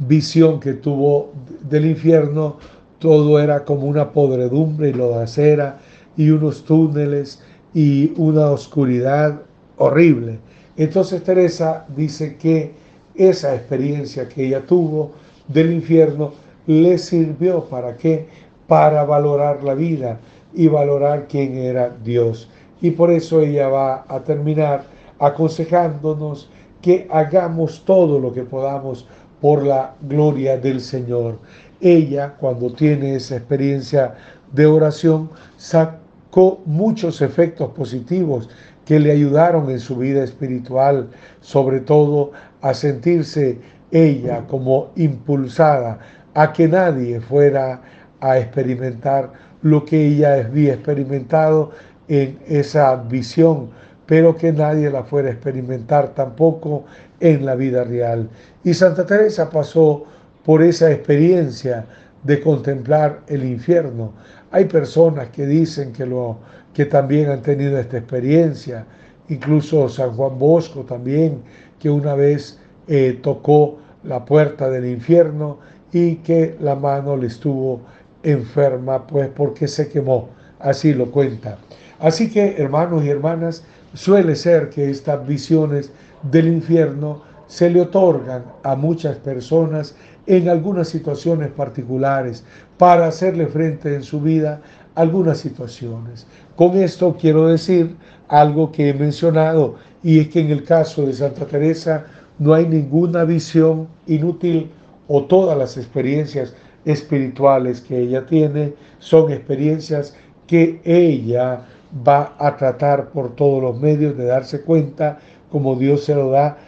visión 0.00 0.60
que 0.60 0.72
tuvo 0.72 1.32
del 1.68 1.86
infierno, 1.86 2.56
todo 2.98 3.38
era 3.38 3.64
como 3.64 3.86
una 3.86 4.10
podredumbre 4.12 4.90
y 4.90 4.92
lodacera 4.92 5.78
y 6.16 6.30
unos 6.30 6.64
túneles 6.64 7.42
y 7.74 8.12
una 8.16 8.50
oscuridad 8.50 9.40
horrible. 9.76 10.38
Entonces 10.76 11.22
Teresa 11.22 11.86
dice 11.96 12.36
que 12.36 12.72
esa 13.14 13.54
experiencia 13.54 14.28
que 14.28 14.46
ella 14.46 14.62
tuvo 14.62 15.12
del 15.48 15.72
infierno 15.72 16.32
le 16.66 16.98
sirvió 16.98 17.64
para 17.64 17.96
qué? 17.96 18.28
Para 18.66 19.04
valorar 19.04 19.62
la 19.62 19.74
vida 19.74 20.18
y 20.54 20.68
valorar 20.68 21.26
quién 21.28 21.56
era 21.56 21.94
Dios. 22.04 22.48
Y 22.80 22.92
por 22.92 23.10
eso 23.10 23.40
ella 23.40 23.68
va 23.68 24.04
a 24.08 24.20
terminar 24.20 24.84
aconsejándonos 25.18 26.48
que 26.80 27.06
hagamos 27.10 27.84
todo 27.84 28.18
lo 28.18 28.32
que 28.32 28.42
podamos 28.42 29.06
por 29.40 29.64
la 29.64 29.94
gloria 30.02 30.56
del 30.58 30.80
Señor. 30.80 31.38
Ella, 31.80 32.34
cuando 32.38 32.72
tiene 32.72 33.16
esa 33.16 33.36
experiencia 33.36 34.14
de 34.52 34.66
oración, 34.66 35.30
sacó 35.56 36.60
muchos 36.66 37.22
efectos 37.22 37.70
positivos 37.72 38.48
que 38.84 38.98
le 38.98 39.12
ayudaron 39.12 39.70
en 39.70 39.80
su 39.80 39.96
vida 39.96 40.24
espiritual, 40.24 41.08
sobre 41.40 41.80
todo 41.80 42.32
a 42.60 42.74
sentirse 42.74 43.58
ella 43.90 44.46
como 44.46 44.90
impulsada 44.96 45.98
a 46.34 46.52
que 46.52 46.68
nadie 46.68 47.20
fuera 47.20 47.80
a 48.20 48.38
experimentar 48.38 49.32
lo 49.62 49.84
que 49.84 50.08
ella 50.08 50.34
había 50.34 50.74
experimentado 50.74 51.70
en 52.08 52.38
esa 52.46 52.96
visión, 52.96 53.70
pero 54.06 54.36
que 54.36 54.52
nadie 54.52 54.90
la 54.90 55.04
fuera 55.04 55.28
a 55.28 55.32
experimentar 55.32 56.08
tampoco 56.14 56.84
en 57.20 57.46
la 57.46 57.54
vida 57.54 57.84
real. 57.84 58.28
Y 58.64 58.74
Santa 58.74 59.06
Teresa 59.06 59.50
pasó 59.50 60.04
por 60.44 60.62
esa 60.62 60.90
experiencia 60.90 61.86
de 62.24 62.40
contemplar 62.40 63.20
el 63.28 63.44
infierno. 63.44 64.12
Hay 64.50 64.64
personas 64.64 65.28
que 65.28 65.46
dicen 65.46 65.92
que, 65.92 66.06
lo, 66.06 66.38
que 66.74 66.86
también 66.86 67.30
han 67.30 67.42
tenido 67.42 67.78
esta 67.78 67.98
experiencia, 67.98 68.84
incluso 69.28 69.88
San 69.88 70.12
Juan 70.12 70.38
Bosco 70.38 70.80
también, 70.80 71.42
que 71.78 71.88
una 71.88 72.14
vez 72.14 72.58
eh, 72.88 73.18
tocó 73.22 73.78
la 74.02 74.24
puerta 74.24 74.68
del 74.70 74.86
infierno 74.86 75.58
y 75.92 76.16
que 76.16 76.56
la 76.60 76.74
mano 76.74 77.16
le 77.16 77.26
estuvo 77.26 77.80
enferma, 78.22 79.06
pues 79.06 79.28
porque 79.28 79.66
se 79.66 79.88
quemó, 79.88 80.28
así 80.58 80.92
lo 80.92 81.10
cuenta. 81.10 81.58
Así 81.98 82.30
que, 82.30 82.56
hermanos 82.58 83.04
y 83.04 83.10
hermanas, 83.10 83.64
suele 83.94 84.36
ser 84.36 84.70
que 84.70 84.90
estas 84.90 85.26
visiones 85.26 85.90
del 86.22 86.48
infierno 86.48 87.22
se 87.46 87.68
le 87.68 87.80
otorgan 87.80 88.44
a 88.62 88.76
muchas 88.76 89.16
personas 89.16 89.94
en 90.26 90.48
algunas 90.48 90.88
situaciones 90.88 91.48
particulares 91.50 92.44
para 92.78 93.06
hacerle 93.06 93.46
frente 93.46 93.94
en 93.94 94.02
su 94.02 94.20
vida 94.20 94.60
a 94.94 95.00
algunas 95.00 95.38
situaciones. 95.38 96.26
Con 96.56 96.76
esto 96.76 97.16
quiero 97.20 97.48
decir 97.48 97.96
algo 98.28 98.70
que 98.70 98.90
he 98.90 98.94
mencionado 98.94 99.76
y 100.02 100.20
es 100.20 100.28
que 100.28 100.40
en 100.40 100.50
el 100.50 100.64
caso 100.64 101.06
de 101.06 101.12
Santa 101.12 101.46
Teresa 101.46 102.06
no 102.38 102.54
hay 102.54 102.66
ninguna 102.66 103.24
visión 103.24 103.88
inútil 104.06 104.70
o 105.08 105.24
todas 105.24 105.58
las 105.58 105.76
experiencias 105.76 106.54
espirituales 106.84 107.80
que 107.80 107.98
ella 107.98 108.24
tiene 108.26 108.74
son 108.98 109.30
experiencias 109.32 110.14
que 110.46 110.80
ella 110.84 111.62
va 112.06 112.34
a 112.38 112.56
tratar 112.56 113.10
por 113.10 113.34
todos 113.34 113.62
los 113.62 113.80
medios 113.80 114.16
de 114.16 114.26
darse 114.26 114.62
cuenta, 114.62 115.18
como 115.50 115.76
Dios 115.76 116.04
se 116.04 116.14
lo 116.14 116.30
da, 116.30 116.58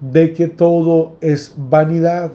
de 0.00 0.32
que 0.32 0.48
todo 0.48 1.16
es 1.20 1.54
vanidad 1.56 2.32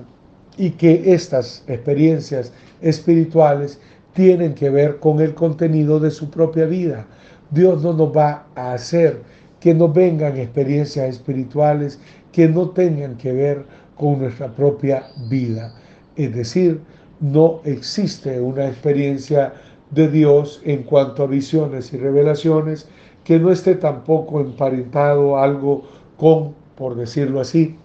y 0.57 0.71
que 0.71 1.13
estas 1.13 1.63
experiencias 1.67 2.51
espirituales 2.81 3.79
tienen 4.13 4.55
que 4.55 4.69
ver 4.69 4.97
con 4.97 5.19
el 5.21 5.33
contenido 5.35 5.99
de 5.99 6.11
su 6.11 6.29
propia 6.29 6.65
vida. 6.65 7.05
Dios 7.51 7.83
no 7.83 7.93
nos 7.93 8.15
va 8.15 8.47
a 8.55 8.73
hacer 8.73 9.21
que 9.59 9.73
nos 9.73 9.93
vengan 9.93 10.37
experiencias 10.37 11.09
espirituales 11.09 11.99
que 12.31 12.47
no 12.47 12.69
tengan 12.69 13.17
que 13.17 13.33
ver 13.33 13.65
con 13.95 14.19
nuestra 14.19 14.47
propia 14.47 15.03
vida. 15.29 15.73
Es 16.15 16.33
decir, 16.35 16.81
no 17.19 17.61
existe 17.63 18.39
una 18.39 18.67
experiencia 18.67 19.53
de 19.91 20.07
Dios 20.07 20.61
en 20.65 20.83
cuanto 20.83 21.23
a 21.23 21.27
visiones 21.27 21.93
y 21.93 21.97
revelaciones 21.97 22.87
que 23.27 23.37
no 23.37 23.51
esté 23.51 23.75
tampoco 23.75 24.39
emparentado 24.39 25.37
algo 25.37 25.83
con, 26.15 26.55
por 26.77 26.95
decirlo 26.95 27.41
así, 27.41 27.75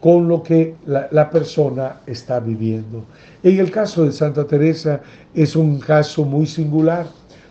con 0.00 0.28
lo 0.28 0.44
que 0.44 0.76
la, 0.86 1.28
persona 1.28 1.96
está 2.06 2.38
viviendo. 2.38 3.02
En 3.42 3.58
el 3.58 3.72
caso 3.72 4.04
de 4.04 4.12
Santa 4.12 4.46
Teresa 4.46 5.00
es 5.34 5.56
un 5.56 5.80
caso 5.80 6.24
muy 6.24 6.46
singular, 6.46 7.06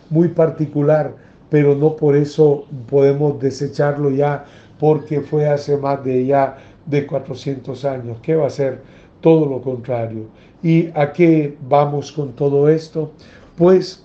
muy 0.08 0.28
particular, 0.28 1.14
pero 1.50 1.74
no 1.74 1.94
por 1.94 2.16
eso 2.16 2.64
podemos 2.88 3.38
desecharlo 3.38 4.08
ya 4.08 4.46
porque 4.80 5.20
fue 5.20 5.46
hace 5.46 5.76
más 5.76 6.02
de 6.02 6.24
ya 6.24 6.56
de 6.86 7.06
400 7.06 7.84
años. 7.84 8.16
¿Qué 8.22 8.34
va 8.34 8.46
a 8.46 8.50
ser? 8.50 8.80
Todo 9.20 9.44
lo 9.44 9.60
contrario. 9.60 10.24
¿Y 10.62 10.88
a 10.94 11.12
qué 11.12 11.54
vamos 11.68 12.12
con 12.12 12.32
todo 12.32 12.70
esto? 12.70 13.12
Pues, 13.56 14.02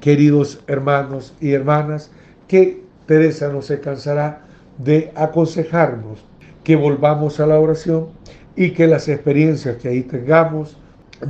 queridos 0.00 0.60
hermanos 0.66 1.34
y 1.42 1.52
hermanas, 1.52 2.10
que 2.48 2.85
Teresa 3.06 3.48
no 3.48 3.62
se 3.62 3.80
cansará 3.80 4.44
de 4.78 5.12
aconsejarnos 5.14 6.24
que 6.64 6.76
volvamos 6.76 7.38
a 7.40 7.46
la 7.46 7.60
oración 7.60 8.08
y 8.56 8.70
que 8.70 8.86
las 8.86 9.08
experiencias 9.08 9.76
que 9.76 9.88
ahí 9.88 10.02
tengamos, 10.02 10.76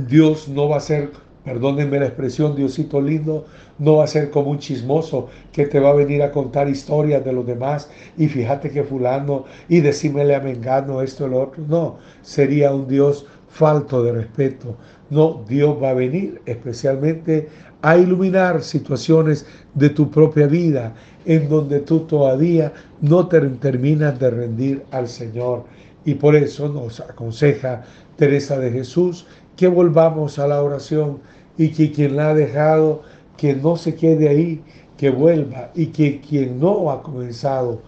Dios 0.07 0.47
no 0.47 0.69
va 0.69 0.77
a 0.77 0.81
ser, 0.81 1.11
perdónenme 1.43 1.99
la 1.99 2.07
expresión, 2.07 2.55
Diosito 2.55 2.99
lindo, 2.99 3.45
no 3.77 3.97
va 3.97 4.05
a 4.05 4.07
ser 4.07 4.31
como 4.31 4.49
un 4.51 4.59
chismoso 4.59 5.27
que 5.51 5.65
te 5.65 5.79
va 5.79 5.91
a 5.91 5.93
venir 5.93 6.23
a 6.23 6.31
contar 6.31 6.67
historias 6.67 7.23
de 7.23 7.33
los 7.33 7.45
demás 7.45 7.89
y 8.17 8.27
fíjate 8.27 8.71
que 8.71 8.83
fulano 8.83 9.45
y 9.69 9.81
decímele 9.81 10.35
a 10.35 10.39
Mengano 10.39 11.01
esto 11.01 11.27
y 11.27 11.29
lo 11.29 11.41
otro. 11.41 11.63
No, 11.67 11.97
sería 12.21 12.73
un 12.73 12.87
Dios 12.87 13.27
falto 13.49 14.03
de 14.03 14.13
respeto. 14.13 14.75
No, 15.09 15.43
Dios 15.47 15.77
va 15.81 15.91
a 15.91 15.93
venir 15.93 16.41
especialmente 16.45 17.47
a 17.81 17.97
iluminar 17.97 18.63
situaciones 18.63 19.45
de 19.75 19.89
tu 19.89 20.09
propia 20.09 20.47
vida 20.47 20.93
en 21.27 21.49
donde 21.49 21.81
tú 21.81 21.99
todavía 21.99 22.73
no 23.01 23.27
te 23.27 23.39
terminas 23.41 24.17
de 24.17 24.31
rendir 24.31 24.83
al 24.91 25.07
Señor. 25.07 25.65
Y 26.05 26.15
por 26.15 26.35
eso 26.35 26.69
nos 26.69 27.01
aconseja 27.01 27.83
Teresa 28.15 28.57
de 28.57 28.71
Jesús 28.71 29.27
que 29.57 29.67
volvamos 29.67 30.39
a 30.39 30.47
la 30.47 30.63
oración 30.63 31.19
y 31.57 31.69
que 31.69 31.91
quien 31.91 32.15
la 32.15 32.29
ha 32.29 32.33
dejado 32.33 33.01
que 33.35 33.55
no 33.55 33.75
se 33.75 33.95
quede 33.95 34.29
ahí, 34.29 34.63
que 34.97 35.09
vuelva 35.09 35.69
y 35.75 35.87
que 35.87 36.21
quien 36.21 36.59
no 36.59 36.89
ha 36.91 37.03
comenzado 37.03 37.81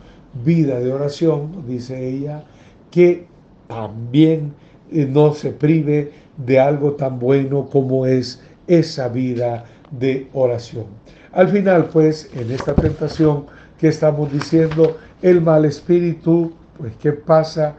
vida 0.43 0.79
de 0.79 0.91
oración, 0.91 1.65
dice 1.67 2.07
ella, 2.07 2.43
que 2.91 3.25
también 3.67 4.53
eh, 4.91 5.07
no 5.09 5.33
se 5.33 5.51
prive 5.51 6.11
de 6.37 6.59
algo 6.59 6.93
tan 6.93 7.19
bueno 7.19 7.67
como 7.69 8.05
es 8.05 8.41
esa 8.67 9.07
vida 9.07 9.65
de 9.91 10.27
oración. 10.33 10.85
Al 11.33 11.47
final, 11.49 11.85
pues, 11.85 12.29
en 12.33 12.51
esta 12.51 12.73
tentación 12.73 13.45
que 13.79 13.89
estamos 13.89 14.31
diciendo, 14.31 14.97
el 15.21 15.41
mal 15.41 15.65
espíritu, 15.65 16.53
pues, 16.77 16.93
¿qué 17.01 17.11
pasa? 17.11 17.75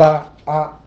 Va 0.00 0.32
a 0.46 0.78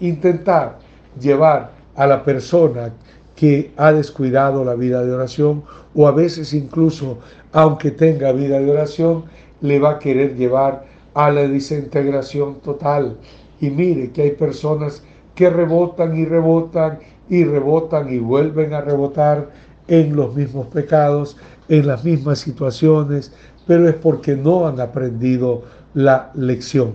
intentar 0.00 0.78
llevar 1.20 1.70
a 1.94 2.06
la 2.06 2.24
persona 2.24 2.90
que 3.36 3.70
ha 3.76 3.92
descuidado 3.92 4.64
la 4.64 4.74
vida 4.74 5.04
de 5.04 5.12
oración 5.12 5.62
o 5.94 6.08
a 6.08 6.10
veces 6.10 6.52
incluso, 6.54 7.18
aunque 7.52 7.92
tenga 7.92 8.32
vida 8.32 8.58
de 8.58 8.70
oración, 8.70 9.24
le 9.60 9.78
va 9.78 9.90
a 9.92 9.98
querer 9.98 10.34
llevar 10.34 10.84
a 11.14 11.30
la 11.30 11.46
desintegración 11.46 12.56
total. 12.60 13.16
Y 13.60 13.70
mire 13.70 14.10
que 14.10 14.22
hay 14.22 14.30
personas 14.32 15.04
que 15.36 15.50
rebotan 15.50 16.16
y 16.16 16.24
rebotan 16.24 16.98
y 17.28 17.44
rebotan 17.44 18.12
y 18.12 18.18
vuelven 18.18 18.74
a 18.74 18.80
rebotar 18.80 19.50
en 19.88 20.14
los 20.14 20.34
mismos 20.34 20.66
pecados, 20.68 21.36
en 21.68 21.86
las 21.86 22.04
mismas 22.04 22.38
situaciones, 22.38 23.32
pero 23.66 23.88
es 23.88 23.94
porque 23.96 24.36
no 24.36 24.66
han 24.66 24.80
aprendido 24.80 25.62
la 25.94 26.30
lección. 26.34 26.92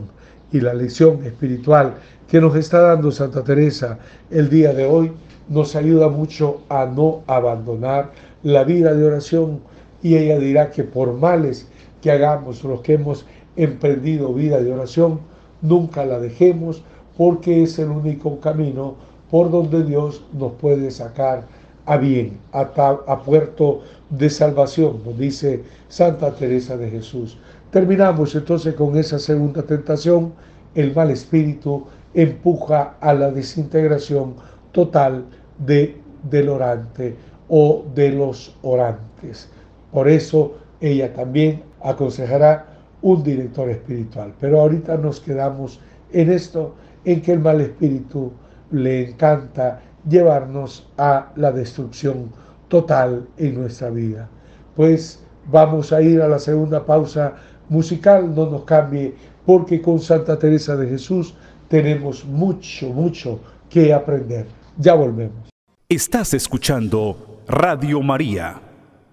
Y 0.51 0.61
la 0.61 0.73
lección 0.73 1.23
espiritual 1.25 1.95
que 2.27 2.39
nos 2.39 2.55
está 2.55 2.79
dando 2.79 3.11
Santa 3.11 3.43
Teresa 3.43 3.99
el 4.31 4.49
día 4.49 4.73
de 4.73 4.85
hoy 4.85 5.11
nos 5.49 5.75
ayuda 5.75 6.09
mucho 6.09 6.61
a 6.69 6.85
no 6.85 7.21
abandonar 7.27 8.11
la 8.43 8.63
vida 8.63 8.93
de 8.93 9.05
oración 9.05 9.59
y 10.01 10.15
ella 10.15 10.37
dirá 10.37 10.71
que 10.71 10.83
por 10.83 11.13
males 11.13 11.67
que 12.01 12.11
hagamos 12.11 12.63
los 12.63 12.81
que 12.81 12.93
hemos 12.93 13.25
emprendido 13.55 14.33
vida 14.33 14.61
de 14.61 14.71
oración, 14.71 15.19
nunca 15.61 16.05
la 16.05 16.19
dejemos 16.19 16.83
porque 17.17 17.63
es 17.63 17.79
el 17.79 17.89
único 17.89 18.39
camino 18.39 18.95
por 19.29 19.49
donde 19.49 19.83
Dios 19.83 20.23
nos 20.33 20.53
puede 20.53 20.91
sacar 20.91 21.45
a 21.85 21.97
bien, 21.97 22.39
a, 22.51 22.61
a 22.61 23.21
puerto 23.21 23.81
de 24.09 24.29
salvación, 24.29 25.01
nos 25.05 25.17
dice 25.17 25.63
Santa 25.87 26.31
Teresa 26.31 26.77
de 26.77 26.89
Jesús. 26.89 27.37
Terminamos 27.71 28.35
entonces 28.35 28.75
con 28.75 28.97
esa 28.97 29.19
segunda 29.19 29.63
tentación, 29.63 30.33
el 30.75 30.93
mal 30.93 31.11
espíritu 31.11 31.85
empuja 32.13 32.95
a 32.99 33.13
la 33.13 33.31
desintegración 33.31 34.35
total 34.71 35.25
de, 35.65 35.97
del 36.29 36.49
orante 36.49 37.15
o 37.49 37.85
de 37.93 38.11
los 38.11 38.55
orantes. 38.61 39.49
Por 39.91 40.07
eso 40.07 40.55
ella 40.79 41.13
también 41.13 41.63
aconsejará 41.81 42.67
un 43.01 43.23
director 43.23 43.69
espiritual. 43.69 44.33
Pero 44.39 44.61
ahorita 44.61 44.97
nos 44.97 45.19
quedamos 45.19 45.79
en 46.11 46.31
esto, 46.31 46.75
en 47.05 47.21
que 47.21 47.33
el 47.33 47.39
mal 47.39 47.61
espíritu 47.61 48.31
le 48.71 49.09
encanta 49.09 49.81
llevarnos 50.07 50.87
a 50.97 51.31
la 51.35 51.51
destrucción 51.51 52.31
total 52.67 53.27
en 53.37 53.55
nuestra 53.55 53.89
vida. 53.89 54.29
Pues 54.75 55.23
vamos 55.51 55.91
a 55.93 56.01
ir 56.01 56.21
a 56.21 56.27
la 56.27 56.39
segunda 56.39 56.85
pausa 56.85 57.35
musical, 57.69 58.33
no 58.33 58.49
nos 58.49 58.63
cambie, 58.63 59.13
porque 59.45 59.81
con 59.81 59.99
Santa 59.99 60.37
Teresa 60.37 60.75
de 60.75 60.87
Jesús 60.87 61.35
tenemos 61.67 62.25
mucho, 62.25 62.89
mucho 62.89 63.39
que 63.69 63.93
aprender. 63.93 64.45
Ya 64.77 64.93
volvemos. 64.93 65.49
Estás 65.89 66.33
escuchando 66.33 67.41
Radio 67.47 68.01
María 68.01 68.61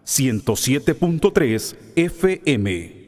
107.3 0.06 1.76
FM. 1.96 3.00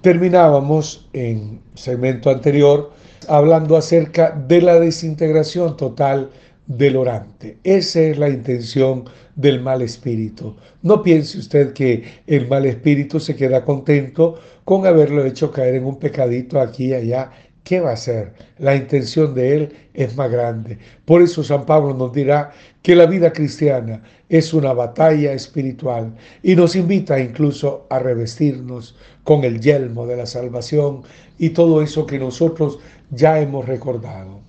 Terminábamos 0.00 1.08
en 1.12 1.60
segmento 1.74 2.30
anterior 2.30 2.92
hablando 3.28 3.76
acerca 3.76 4.30
de 4.30 4.60
la 4.62 4.78
desintegración 4.80 5.76
total 5.76 6.30
del 6.66 6.96
orante. 6.96 7.58
Esa 7.64 8.00
es 8.00 8.18
la 8.18 8.28
intención 8.28 9.04
del 9.36 9.60
mal 9.60 9.82
espíritu. 9.82 10.56
No 10.82 11.02
piense 11.02 11.38
usted 11.38 11.72
que 11.72 12.04
el 12.26 12.48
mal 12.48 12.66
espíritu 12.66 13.20
se 13.20 13.36
queda 13.36 13.64
contento 13.64 14.38
con 14.64 14.86
haberlo 14.86 15.24
hecho 15.24 15.52
caer 15.52 15.76
en 15.76 15.84
un 15.84 15.98
pecadito 15.98 16.60
aquí 16.60 16.86
y 16.86 16.94
allá. 16.94 17.30
¿Qué 17.62 17.80
va 17.80 17.90
a 17.90 17.94
hacer? 17.94 18.32
La 18.58 18.76
intención 18.76 19.34
de 19.34 19.56
él 19.56 19.72
es 19.92 20.16
más 20.16 20.30
grande. 20.30 20.78
Por 21.04 21.20
eso 21.20 21.42
San 21.42 21.66
Pablo 21.66 21.94
nos 21.94 22.12
dirá 22.12 22.52
que 22.80 22.94
la 22.94 23.06
vida 23.06 23.32
cristiana 23.32 24.02
es 24.28 24.54
una 24.54 24.72
batalla 24.72 25.32
espiritual 25.32 26.14
y 26.42 26.54
nos 26.54 26.76
invita 26.76 27.18
incluso 27.18 27.86
a 27.90 27.98
revestirnos 27.98 28.96
con 29.24 29.42
el 29.42 29.60
yelmo 29.60 30.06
de 30.06 30.16
la 30.16 30.26
salvación 30.26 31.02
y 31.38 31.50
todo 31.50 31.82
eso 31.82 32.06
que 32.06 32.18
nosotros 32.18 32.78
ya 33.10 33.40
hemos 33.40 33.66
recordado. 33.66 34.40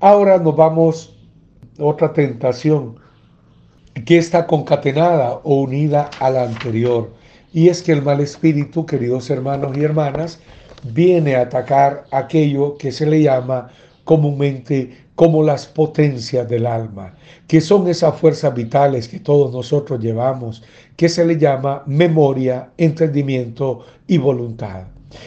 Ahora 0.00 0.38
nos 0.38 0.56
vamos 0.56 1.16
otra 1.78 2.12
tentación 2.12 2.96
que 4.04 4.18
está 4.18 4.46
concatenada 4.46 5.40
o 5.44 5.62
unida 5.62 6.10
a 6.20 6.30
la 6.30 6.44
anterior. 6.44 7.12
Y 7.52 7.68
es 7.68 7.82
que 7.82 7.92
el 7.92 8.02
mal 8.02 8.20
espíritu, 8.20 8.86
queridos 8.86 9.30
hermanos 9.30 9.76
y 9.76 9.82
hermanas, 9.82 10.40
viene 10.84 11.36
a 11.36 11.42
atacar 11.42 12.04
aquello 12.10 12.76
que 12.76 12.92
se 12.92 13.06
le 13.06 13.22
llama 13.22 13.70
comúnmente 14.04 14.96
como 15.14 15.42
las 15.42 15.66
potencias 15.66 16.48
del 16.48 16.64
alma, 16.64 17.14
que 17.48 17.60
son 17.60 17.88
esas 17.88 18.14
fuerzas 18.20 18.54
vitales 18.54 19.08
que 19.08 19.18
todos 19.18 19.52
nosotros 19.52 19.98
llevamos, 19.98 20.62
que 20.96 21.08
se 21.08 21.24
le 21.24 21.36
llama 21.36 21.82
memoria, 21.86 22.70
entendimiento 22.76 23.84
y 24.06 24.18
voluntad. 24.18 24.84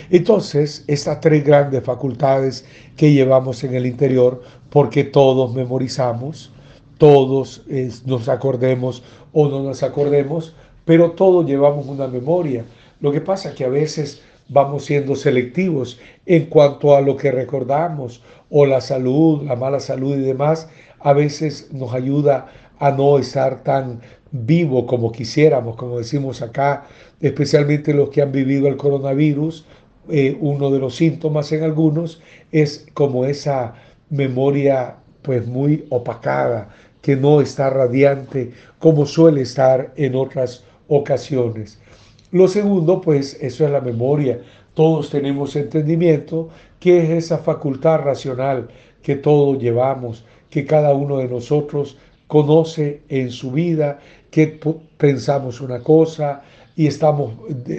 Entonces, 0.10 0.84
estas 0.88 1.20
tres 1.22 1.44
grandes 1.44 1.84
facultades 1.84 2.65
que 2.98 3.13
llevamos 3.13 3.63
en 3.63 3.76
el 3.76 3.86
interior, 3.86 4.41
porque 4.70 5.04
todos 5.04 5.54
memorizamos, 5.54 6.52
todos 6.98 7.63
nos 8.06 8.30
acordemos 8.30 9.04
o 9.34 9.48
no 9.48 9.63
nos 9.63 9.82
acordemos, 9.84 10.56
pero 10.86 11.12
todos 11.12 11.46
llevamos 11.46 11.88
una 11.88 12.08
memoria. 12.08 12.65
Lo 13.00 13.12
que 13.12 13.22
pasa 13.22 13.50
es 13.50 13.56
que 13.56 13.65
a 13.65 13.70
veces 13.70 14.22
vamos 14.50 14.86
siendo 14.86 15.15
selectivos 15.15 16.00
en 16.26 16.46
cuanto 16.46 16.96
a 16.96 17.02
lo 17.02 17.17
que 17.17 17.32
recordamos 17.32 18.22
o 18.50 18.65
la 18.65 18.82
salud, 18.82 19.44
la 19.44 19.56
mala 19.56 19.80
salud 19.80 20.15
y 20.15 20.22
demás, 20.22 20.70
a 21.00 21.13
veces 21.13 21.70
nos 21.72 21.94
ayuda 21.94 22.52
a 22.80 22.91
no 22.91 23.17
estar 23.17 23.63
tan 23.63 24.02
vivo 24.32 24.86
como 24.86 25.12
quisiéramos, 25.12 25.76
como 25.76 25.98
decimos 25.98 26.41
acá, 26.41 26.88
especialmente 27.20 27.94
los 27.94 28.10
que 28.10 28.22
han 28.22 28.32
vivido 28.32 28.67
el 28.67 28.78
coronavirus, 28.78 29.65
eh, 30.10 30.38
uno 30.40 30.72
de 30.72 30.80
los 30.80 30.96
síntomas 30.96 31.52
en 31.52 31.64
algunos 31.64 32.22
es 32.52 32.86
como 32.94 33.26
esa 33.26 33.76
memoria 34.10 34.96
pues 35.22 35.46
muy 35.46 35.86
opacada, 35.90 36.70
que 37.02 37.16
no 37.16 37.42
está 37.42 37.70
radiante 37.70 38.52
como 38.80 39.06
suele 39.06 39.42
estar 39.42 39.94
en 39.96 40.16
otras 40.16 40.64
ocasiones. 40.88 41.80
Lo 42.32 42.48
segundo, 42.48 43.02
pues 43.02 43.38
eso 43.42 43.66
es 43.66 43.72
la 43.72 43.82
memoria. 43.82 44.40
Todos 44.74 45.10
tenemos 45.10 45.56
entendimiento, 45.56 46.50
que 46.80 47.04
es 47.04 47.26
esa 47.26 47.40
facultad 47.40 48.00
racional 48.00 48.70
que 49.04 49.16
todos 49.16 49.60
llevamos, 49.60 50.24
que 50.50 50.66
cada 50.66 50.94
uno 50.94 51.18
de 51.18 51.28
nosotros 51.28 51.98
conoce 52.28 53.02
en 53.10 53.32
su 53.32 53.52
vida, 53.52 54.00
que 54.30 54.60
pensamos 54.98 55.60
una 55.60 55.80
cosa 55.80 56.44
y 56.76 56.88
estamos 56.88 57.34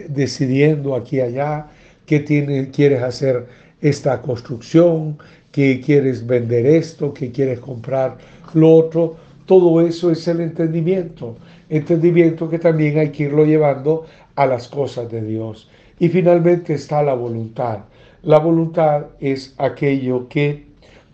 decidiendo 0.08 0.94
aquí 0.94 1.16
y 1.16 1.20
allá, 1.20 1.68
que 2.12 2.20
tiene, 2.20 2.68
quieres 2.68 3.02
hacer 3.02 3.46
esta 3.80 4.20
construcción, 4.20 5.16
que 5.50 5.80
quieres 5.80 6.26
vender 6.26 6.66
esto, 6.66 7.14
que 7.14 7.32
quieres 7.32 7.58
comprar 7.58 8.18
lo 8.52 8.70
otro. 8.70 9.16
Todo 9.46 9.80
eso 9.80 10.10
es 10.10 10.28
el 10.28 10.42
entendimiento. 10.42 11.38
Entendimiento 11.70 12.50
que 12.50 12.58
también 12.58 12.98
hay 12.98 13.08
que 13.12 13.22
irlo 13.22 13.46
llevando 13.46 14.04
a 14.34 14.44
las 14.44 14.68
cosas 14.68 15.10
de 15.10 15.22
Dios. 15.22 15.70
Y 15.98 16.10
finalmente 16.10 16.74
está 16.74 17.02
la 17.02 17.14
voluntad. 17.14 17.78
La 18.22 18.38
voluntad 18.38 19.06
es 19.18 19.54
aquello 19.56 20.28
que 20.28 20.66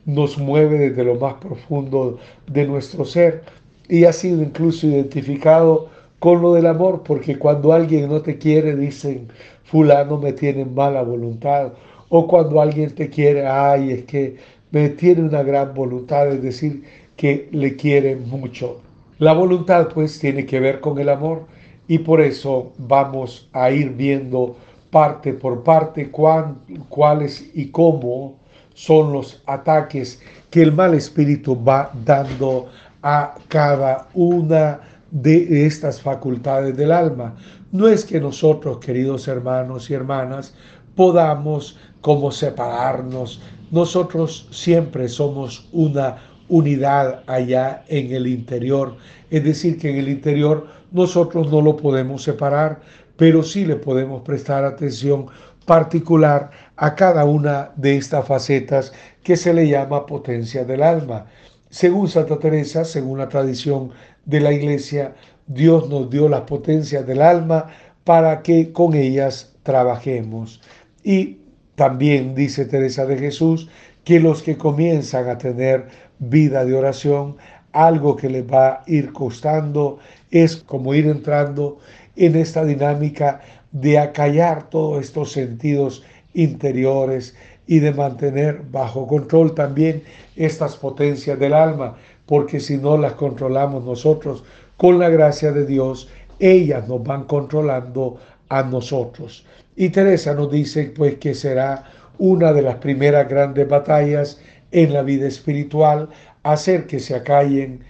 nos 0.05 0.37
mueve 0.37 0.81
desde 0.81 1.05
lo 1.05 1.15
más 1.15 1.35
profundo 1.35 2.19
de 2.49 2.67
nuestro 2.67 3.05
ser 3.05 3.45
y 3.89 4.03
ha 4.03 4.13
sido 4.13 4.43
incluso 4.43 4.89
identificado 4.89 5.91
con 6.19 6.43
lo 6.43 6.55
del 6.55 6.67
amor, 6.67 7.03
porque 7.05 7.39
cuando 7.39 7.73
alguien 7.73 8.09
no 8.09 8.21
te 8.21 8.39
quiere 8.39 8.75
dicen, 8.77 9.29
fulano 9.65 10.19
me 10.19 10.33
tiene 10.33 10.65
mala 10.65 11.03
voluntad, 11.03 11.73
o 12.09 12.27
cuando 12.27 12.61
alguien 12.61 12.95
te 12.95 13.09
quiere, 13.09 13.47
ay, 13.47 13.93
es 13.93 14.05
que 14.05 14.37
me 14.71 14.89
tiene 14.91 15.23
una 15.23 15.43
gran 15.43 15.75
voluntad, 15.75 16.29
es 16.29 16.43
decir, 16.43 16.83
que 17.17 17.49
le 17.53 17.77
quiere 17.77 18.17
mucho. 18.17 18.81
La 19.19 19.33
voluntad 19.33 19.89
pues 19.93 20.19
tiene 20.19 20.47
que 20.47 20.61
ver 20.61 20.81
con 20.81 20.99
el 20.99 21.09
amor 21.09 21.47
y 21.89 21.99
por 21.99 22.21
eso 22.21 22.73
vamos 22.79 23.49
a 23.53 23.71
ir 23.71 23.91
viendo 23.91 24.57
parte 24.91 25.33
por 25.33 25.65
parte 25.65 26.11
cuáles 26.11 27.51
y 27.55 27.71
cómo 27.71 28.37
son 28.75 29.13
los 29.13 29.43
ataques 29.47 30.23
que 30.51 30.63
el 30.63 30.73
mal 30.73 30.95
espíritu 30.95 31.63
va 31.63 31.91
dando 32.05 32.69
a 33.03 33.35
cada 33.49 34.07
una 34.15 34.81
de 35.11 35.67
estas 35.67 36.01
facultades 36.01 36.77
del 36.77 36.93
alma. 36.93 37.37
No 37.73 37.89
es 37.89 38.05
que 38.05 38.21
nosotros, 38.21 38.79
queridos 38.79 39.29
hermanos 39.29 39.91
y 39.91 39.95
hermanas, 39.95 40.55
podamos 40.95 41.79
como 42.01 42.31
separarnos. 42.31 43.41
Nosotros 43.71 44.49
siempre 44.51 45.09
somos 45.09 45.69
una 45.73 46.17
unidad 46.49 47.23
allá 47.27 47.85
en 47.89 48.13
el 48.13 48.27
interior. 48.27 48.97
Es 49.31 49.45
decir, 49.45 49.79
que 49.79 49.91
en 49.91 49.97
el 49.97 50.09
interior 50.09 50.67
nosotros 50.93 51.51
no 51.51 51.61
lo 51.61 51.77
podemos 51.77 52.23
separar, 52.23 52.81
pero 53.17 53.43
sí 53.43 53.65
le 53.65 53.77
podemos 53.77 54.23
prestar 54.23 54.65
atención 54.65 55.27
particular 55.67 56.51
a 56.77 56.95
cada 56.95 57.25
una 57.27 57.73
de 57.77 57.97
estas 57.97 58.27
facetas 58.27 58.93
que 59.23 59.37
se 59.37 59.53
le 59.53 59.69
llama 59.69 60.07
potencia 60.07 60.65
del 60.65 60.83
alma. 60.83 61.27
Según 61.69 62.09
Santa 62.09 62.39
Teresa, 62.39 62.87
según 62.87 63.19
la 63.19 63.29
tradición 63.29 63.91
de 64.29 64.41
la 64.41 64.53
Iglesia, 64.53 65.15
Dios 65.47 65.89
nos 65.89 66.11
dio 66.11 66.29
las 66.29 66.43
potencias 66.43 67.07
del 67.07 67.23
alma 67.23 67.67
para 68.05 68.43
que 68.43 68.73
con 68.73 68.95
ellas 68.95 69.55
trabajemos. 69.63 70.61
Y 71.03 71.39
también 71.75 72.35
dice 72.35 72.67
Teresa 72.67 73.07
de 73.07 73.17
Jesús 73.19 73.69
que 74.05 74.21
los 74.21 74.43
que 74.43 74.57
comienzan 74.57 75.29
a 75.29 75.39
tener 75.39 75.87
vida 76.19 76.65
de 76.65 76.75
oración, 76.75 77.37
algo 77.73 78.17
que 78.17 78.29
les 78.29 78.45
va 78.45 78.69
a 78.69 78.83
ir 78.87 79.13
costando 79.13 79.99
es 80.31 80.57
como 80.57 80.95
ir 80.95 81.07
entrando 81.07 81.79
en 82.17 82.37
esta 82.37 82.65
dinámica 82.65 83.41
de 83.73 83.99
acallar 83.99 84.69
todos 84.69 85.05
estos 85.05 85.33
sentidos 85.33 86.03
interiores 86.35 87.35
y 87.67 87.79
de 87.79 87.93
mantener 87.93 88.63
bajo 88.71 89.07
control 89.07 89.55
también 89.55 90.03
estas 90.37 90.77
potencias 90.77 91.39
del 91.39 91.55
alma, 91.55 91.97
porque 92.29 92.61
si 92.61 92.77
no 92.77 92.99
las 92.99 93.15
controlamos 93.15 93.85
nosotros 93.85 94.45
con 94.77 94.99
la 94.99 95.09
gracia 95.09 95.51
de 95.51 95.65
Dios, 95.65 96.09
ellas 96.39 96.87
nos 96.87 97.03
van 97.03 97.25
controlando 97.25 98.19
a 98.51 98.63
nosotros. 98.63 99.47
Y 99.75 99.89
Teresa 99.89 100.35
nos 100.35 100.51
dice 100.51 100.93
pues 100.95 101.17
que 101.17 101.35
será 101.35 101.85
una 102.19 102.53
de 102.53 102.63
las 102.63 102.77
primeras 102.77 103.29
grandes 103.29 103.67
batallas 103.67 104.41
en 104.73 104.93
la 104.93 105.03
vida 105.03 105.27
espiritual, 105.27 106.11
hacer 106.43 106.87
que 106.87 107.01
se 107.01 107.15
acallen 107.15 107.81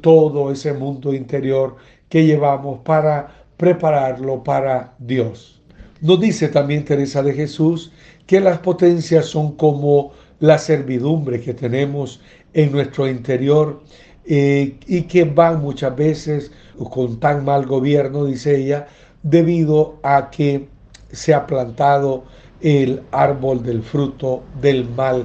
todo 0.00 0.50
ese 0.50 0.72
mundo 0.72 1.12
interior 1.12 1.76
que 2.08 2.24
llevamos 2.24 2.80
para 2.80 3.28
prepararlo 3.58 4.42
para 4.42 4.94
Dios. 4.98 5.60
Nos 6.00 6.20
dice 6.20 6.48
también 6.48 6.84
Teresa 6.84 7.22
de 7.22 7.34
Jesús 7.34 7.92
que 8.26 8.40
las 8.40 8.58
potencias 8.58 9.26
son 9.26 9.56
como 9.56 10.12
la 10.40 10.58
servidumbre 10.58 11.40
que 11.40 11.54
tenemos 11.54 12.20
en 12.54 12.72
nuestro 12.72 13.06
interior 13.08 13.82
eh, 14.24 14.78
y 14.86 15.02
que 15.02 15.24
van 15.24 15.60
muchas 15.60 15.94
veces 15.94 16.50
con 16.90 17.20
tan 17.20 17.44
mal 17.44 17.66
gobierno, 17.66 18.24
dice 18.24 18.56
ella, 18.56 18.86
debido 19.22 19.98
a 20.02 20.30
que 20.30 20.68
se 21.12 21.34
ha 21.34 21.46
plantado 21.46 22.24
el 22.60 23.02
árbol 23.10 23.62
del 23.62 23.82
fruto 23.82 24.42
del 24.60 24.88
mal 24.90 25.24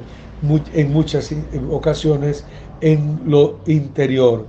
en 0.73 0.93
muchas 0.93 1.33
ocasiones 1.69 2.45
en 2.81 3.19
lo 3.25 3.59
interior. 3.65 4.47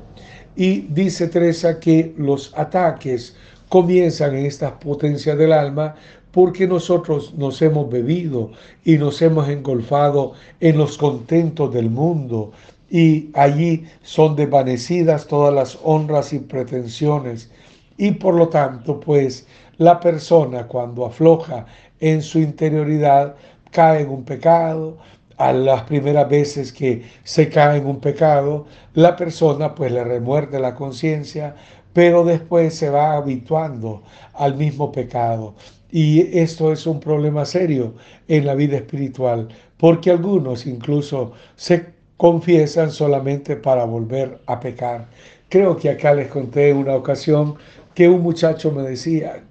Y 0.56 0.82
dice 0.82 1.28
Teresa 1.28 1.78
que 1.78 2.14
los 2.16 2.52
ataques 2.56 3.36
comienzan 3.68 4.34
en 4.34 4.46
estas 4.46 4.72
potencias 4.72 5.38
del 5.38 5.52
alma 5.52 5.94
porque 6.32 6.66
nosotros 6.66 7.34
nos 7.34 7.60
hemos 7.62 7.90
bebido 7.90 8.50
y 8.84 8.98
nos 8.98 9.20
hemos 9.22 9.48
engolfado 9.48 10.32
en 10.60 10.78
los 10.78 10.96
contentos 10.96 11.72
del 11.72 11.90
mundo. 11.90 12.52
Y 12.90 13.30
allí 13.34 13.86
son 14.02 14.36
desvanecidas 14.36 15.26
todas 15.26 15.54
las 15.54 15.78
honras 15.82 16.32
y 16.32 16.38
pretensiones. 16.40 17.50
Y 17.96 18.12
por 18.12 18.34
lo 18.34 18.48
tanto 18.48 19.00
pues 19.00 19.46
la 19.78 20.00
persona 20.00 20.66
cuando 20.66 21.06
afloja 21.06 21.66
en 22.00 22.22
su 22.22 22.38
interioridad 22.38 23.36
cae 23.70 24.02
en 24.02 24.10
un 24.10 24.24
pecado, 24.24 24.98
a 25.40 25.54
las 25.54 25.84
primeras 25.84 26.28
veces 26.28 26.70
que 26.70 27.02
se 27.24 27.48
cae 27.48 27.78
en 27.78 27.86
un 27.86 27.98
pecado, 27.98 28.66
la 28.92 29.16
persona 29.16 29.74
pues 29.74 29.90
le 29.90 30.04
remuerde 30.04 30.60
la 30.60 30.74
conciencia, 30.74 31.54
pero 31.94 32.24
después 32.24 32.74
se 32.74 32.90
va 32.90 33.14
habituando 33.14 34.02
al 34.34 34.54
mismo 34.54 34.92
pecado. 34.92 35.54
Y 35.92 36.38
esto 36.38 36.72
es 36.72 36.86
un 36.86 37.00
problema 37.00 37.44
serio 37.44 37.94
en 38.28 38.46
la 38.46 38.54
vida 38.54 38.76
espiritual, 38.76 39.48
porque 39.76 40.10
algunos 40.10 40.66
incluso 40.66 41.32
se 41.56 41.86
confiesan 42.16 42.90
solamente 42.90 43.56
para 43.56 43.84
volver 43.84 44.40
a 44.46 44.60
pecar. 44.60 45.08
Creo 45.48 45.76
que 45.76 45.90
acá 45.90 46.14
les 46.14 46.28
conté 46.28 46.72
una 46.72 46.94
ocasión 46.94 47.56
que 47.94 48.08
un 48.08 48.22
muchacho 48.22 48.70
me 48.72 48.82
decía, 48.82 49.42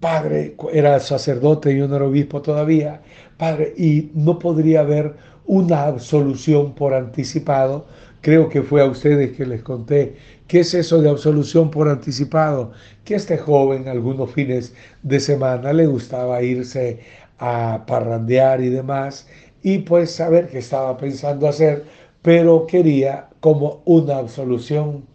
padre, 0.00 0.54
era 0.72 1.00
sacerdote 1.00 1.72
y 1.72 1.78
yo 1.78 1.88
no 1.88 1.96
era 1.96 2.04
obispo 2.04 2.42
todavía, 2.42 3.00
padre, 3.36 3.72
y 3.76 4.10
no 4.14 4.38
podría 4.38 4.80
haber 4.80 5.14
una 5.46 5.84
absolución 5.84 6.74
por 6.74 6.92
anticipado. 6.94 7.86
Creo 8.20 8.48
que 8.48 8.62
fue 8.62 8.82
a 8.82 8.86
ustedes 8.86 9.36
que 9.36 9.46
les 9.46 9.62
conté 9.62 10.16
¿Qué 10.48 10.60
es 10.60 10.74
eso 10.74 11.00
de 11.02 11.10
absolución 11.10 11.70
por 11.70 11.88
anticipado? 11.88 12.72
Que 13.04 13.16
este 13.16 13.36
joven 13.38 13.88
algunos 13.88 14.32
fines 14.32 14.74
de 15.02 15.20
semana 15.20 15.72
le 15.72 15.86
gustaba 15.86 16.42
irse 16.42 17.00
a 17.38 17.84
parrandear 17.86 18.60
y 18.62 18.68
demás 18.70 19.28
y 19.62 19.78
pues 19.78 20.12
saber 20.12 20.48
qué 20.48 20.58
estaba 20.58 20.96
pensando 20.96 21.48
hacer, 21.48 21.84
pero 22.22 22.66
quería 22.66 23.28
como 23.40 23.82
una 23.84 24.18
absolución 24.18 25.06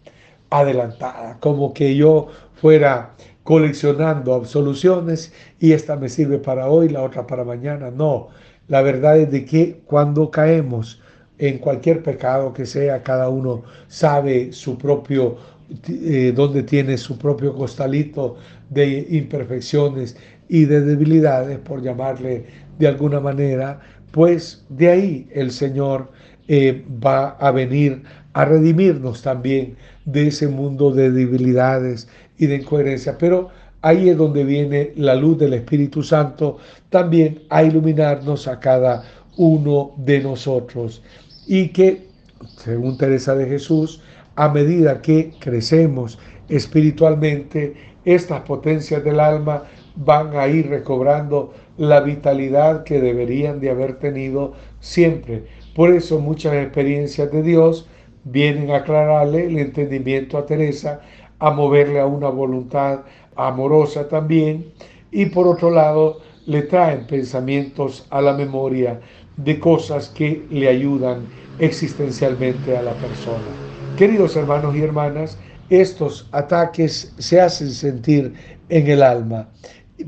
adelantada, 0.50 1.38
como 1.40 1.72
que 1.74 1.96
yo 1.96 2.28
fuera 2.54 3.14
coleccionando 3.42 4.34
absoluciones 4.34 5.32
y 5.58 5.72
esta 5.72 5.96
me 5.96 6.08
sirve 6.08 6.38
para 6.38 6.68
hoy, 6.68 6.88
la 6.90 7.02
otra 7.02 7.26
para 7.26 7.44
mañana. 7.44 7.90
No, 7.90 8.28
la 8.68 8.82
verdad 8.82 9.18
es 9.18 9.30
de 9.30 9.44
que 9.44 9.80
cuando 9.86 10.30
caemos 10.30 11.01
en 11.42 11.58
cualquier 11.58 12.04
pecado 12.04 12.52
que 12.52 12.64
sea, 12.64 13.02
cada 13.02 13.28
uno 13.28 13.64
sabe 13.88 14.52
su 14.52 14.78
propio, 14.78 15.38
eh, 15.88 16.32
donde 16.36 16.62
tiene 16.62 16.96
su 16.96 17.18
propio 17.18 17.52
costalito 17.52 18.36
de 18.70 19.08
imperfecciones 19.10 20.16
y 20.48 20.66
de 20.66 20.82
debilidades, 20.82 21.58
por 21.58 21.82
llamarle 21.82 22.44
de 22.78 22.86
alguna 22.86 23.18
manera, 23.18 23.80
pues 24.12 24.64
de 24.68 24.88
ahí 24.88 25.28
el 25.32 25.50
Señor 25.50 26.12
eh, 26.46 26.84
va 27.04 27.30
a 27.30 27.50
venir 27.50 28.04
a 28.34 28.44
redimirnos 28.44 29.22
también 29.22 29.74
de 30.04 30.28
ese 30.28 30.46
mundo 30.46 30.92
de 30.92 31.10
debilidades 31.10 32.06
y 32.38 32.46
de 32.46 32.58
incoherencia. 32.58 33.18
Pero 33.18 33.48
ahí 33.80 34.10
es 34.10 34.16
donde 34.16 34.44
viene 34.44 34.92
la 34.94 35.16
luz 35.16 35.38
del 35.38 35.54
Espíritu 35.54 36.04
Santo 36.04 36.58
también 36.88 37.42
a 37.50 37.64
iluminarnos 37.64 38.46
a 38.46 38.60
cada 38.60 39.02
uno 39.36 39.92
de 39.96 40.20
nosotros 40.20 41.02
y 41.52 41.68
que, 41.68 42.06
según 42.56 42.96
Teresa 42.96 43.34
de 43.34 43.46
Jesús, 43.46 44.00
a 44.36 44.48
medida 44.48 45.02
que 45.02 45.34
crecemos 45.38 46.18
espiritualmente, 46.48 47.74
estas 48.06 48.40
potencias 48.40 49.04
del 49.04 49.20
alma 49.20 49.64
van 49.94 50.34
a 50.34 50.48
ir 50.48 50.70
recobrando 50.70 51.52
la 51.76 52.00
vitalidad 52.00 52.84
que 52.84 53.02
deberían 53.02 53.60
de 53.60 53.68
haber 53.68 53.98
tenido 53.98 54.54
siempre. 54.80 55.44
Por 55.74 55.90
eso 55.90 56.20
muchas 56.20 56.54
experiencias 56.54 57.30
de 57.30 57.42
Dios 57.42 57.86
vienen 58.24 58.70
a 58.70 58.76
aclararle 58.76 59.44
el 59.44 59.58
entendimiento 59.58 60.38
a 60.38 60.46
Teresa, 60.46 61.02
a 61.38 61.50
moverle 61.50 62.00
a 62.00 62.06
una 62.06 62.30
voluntad 62.30 63.00
amorosa 63.36 64.08
también, 64.08 64.72
y 65.10 65.26
por 65.26 65.46
otro 65.46 65.70
lado 65.70 66.20
le 66.46 66.62
traen 66.62 67.06
pensamientos 67.06 68.06
a 68.08 68.22
la 68.22 68.32
memoria 68.32 69.00
de 69.44 69.58
cosas 69.58 70.08
que 70.08 70.44
le 70.50 70.68
ayudan 70.68 71.26
existencialmente 71.58 72.76
a 72.76 72.82
la 72.82 72.92
persona. 72.92 73.44
Queridos 73.96 74.36
hermanos 74.36 74.74
y 74.74 74.82
hermanas, 74.82 75.38
estos 75.70 76.28
ataques 76.32 77.12
se 77.18 77.40
hacen 77.40 77.70
sentir 77.70 78.34
en 78.68 78.86
el 78.88 79.02
alma, 79.02 79.48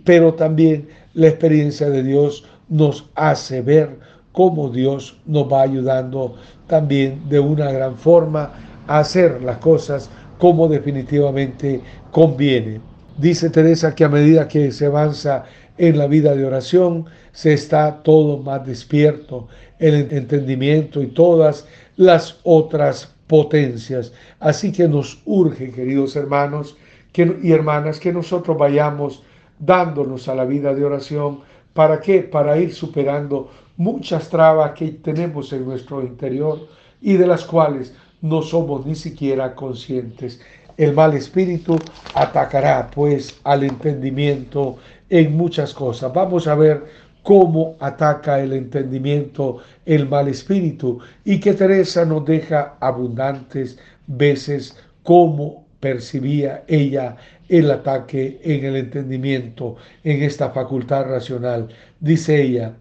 pero 0.04 0.34
también 0.34 0.88
la 1.14 1.28
experiencia 1.28 1.88
de 1.90 2.02
Dios 2.02 2.44
nos 2.68 3.08
hace 3.14 3.60
ver 3.62 3.98
cómo 4.32 4.68
Dios 4.68 5.16
nos 5.26 5.50
va 5.50 5.62
ayudando 5.62 6.36
también 6.66 7.28
de 7.28 7.40
una 7.40 7.70
gran 7.70 7.96
forma 7.96 8.52
a 8.86 8.98
hacer 8.98 9.42
las 9.42 9.58
cosas 9.58 10.10
como 10.38 10.68
definitivamente 10.68 11.80
conviene. 12.10 12.80
Dice 13.16 13.48
Teresa 13.48 13.94
que 13.94 14.04
a 14.04 14.08
medida 14.08 14.48
que 14.48 14.72
se 14.72 14.86
avanza 14.86 15.44
en 15.78 15.98
la 15.98 16.06
vida 16.06 16.34
de 16.34 16.44
oración, 16.44 17.06
se 17.32 17.52
está 17.52 18.02
todo 18.02 18.38
más 18.38 18.66
despierto, 18.66 19.48
el 19.78 19.94
entendimiento 20.12 21.02
y 21.02 21.08
todas 21.08 21.66
las 21.96 22.38
otras 22.44 23.14
potencias. 23.26 24.12
Así 24.40 24.72
que 24.72 24.88
nos 24.88 25.20
urge, 25.24 25.70
queridos 25.72 26.16
hermanos 26.16 26.76
y 27.14 27.52
hermanas, 27.52 27.98
que 27.98 28.12
nosotros 28.12 28.56
vayamos 28.56 29.22
dándonos 29.58 30.28
a 30.28 30.34
la 30.34 30.44
vida 30.44 30.74
de 30.74 30.84
oración. 30.84 31.40
¿Para 31.72 32.00
qué? 32.00 32.20
Para 32.20 32.58
ir 32.58 32.74
superando 32.74 33.50
muchas 33.76 34.28
trabas 34.28 34.72
que 34.72 34.88
tenemos 34.88 35.52
en 35.52 35.64
nuestro 35.64 36.02
interior 36.02 36.68
y 37.00 37.14
de 37.14 37.26
las 37.26 37.44
cuales 37.44 37.94
no 38.20 38.42
somos 38.42 38.86
ni 38.86 38.94
siquiera 38.94 39.54
conscientes. 39.54 40.40
El 40.76 40.92
mal 40.92 41.14
espíritu 41.14 41.78
atacará 42.14 42.90
pues 42.92 43.38
al 43.44 43.62
entendimiento 43.62 44.78
en 45.14 45.36
muchas 45.36 45.72
cosas. 45.72 46.12
Vamos 46.12 46.48
a 46.48 46.56
ver 46.56 46.82
cómo 47.22 47.76
ataca 47.78 48.40
el 48.40 48.52
entendimiento 48.52 49.58
el 49.86 50.08
mal 50.08 50.26
espíritu 50.26 50.98
y 51.24 51.38
que 51.38 51.54
Teresa 51.54 52.04
nos 52.04 52.24
deja 52.24 52.76
abundantes 52.80 53.78
veces 54.08 54.76
cómo 55.04 55.68
percibía 55.78 56.64
ella 56.66 57.16
el 57.48 57.70
ataque 57.70 58.40
en 58.42 58.64
el 58.64 58.74
entendimiento, 58.74 59.76
en 60.02 60.24
esta 60.24 60.50
facultad 60.50 61.04
racional. 61.04 61.68
Dice 62.00 62.42
ella 62.42 62.74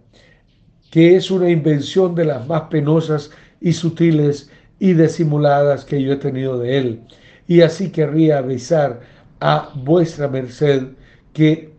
que 0.89 1.15
es 1.15 1.29
una 1.29 1.49
invención 1.49 2.15
de 2.15 2.25
las 2.25 2.47
más 2.47 2.63
penosas 2.63 3.29
y 3.61 3.73
sutiles 3.73 4.49
y 4.79 4.93
disimuladas 4.93 5.85
que 5.85 6.01
yo 6.01 6.13
he 6.13 6.17
tenido 6.17 6.57
de 6.57 6.77
él. 6.79 7.01
Y 7.47 7.61
así 7.61 7.91
querría 7.91 8.39
avisar 8.39 9.01
a 9.39 9.69
vuestra 9.75 10.27
merced 10.27 10.87
que 11.33 11.72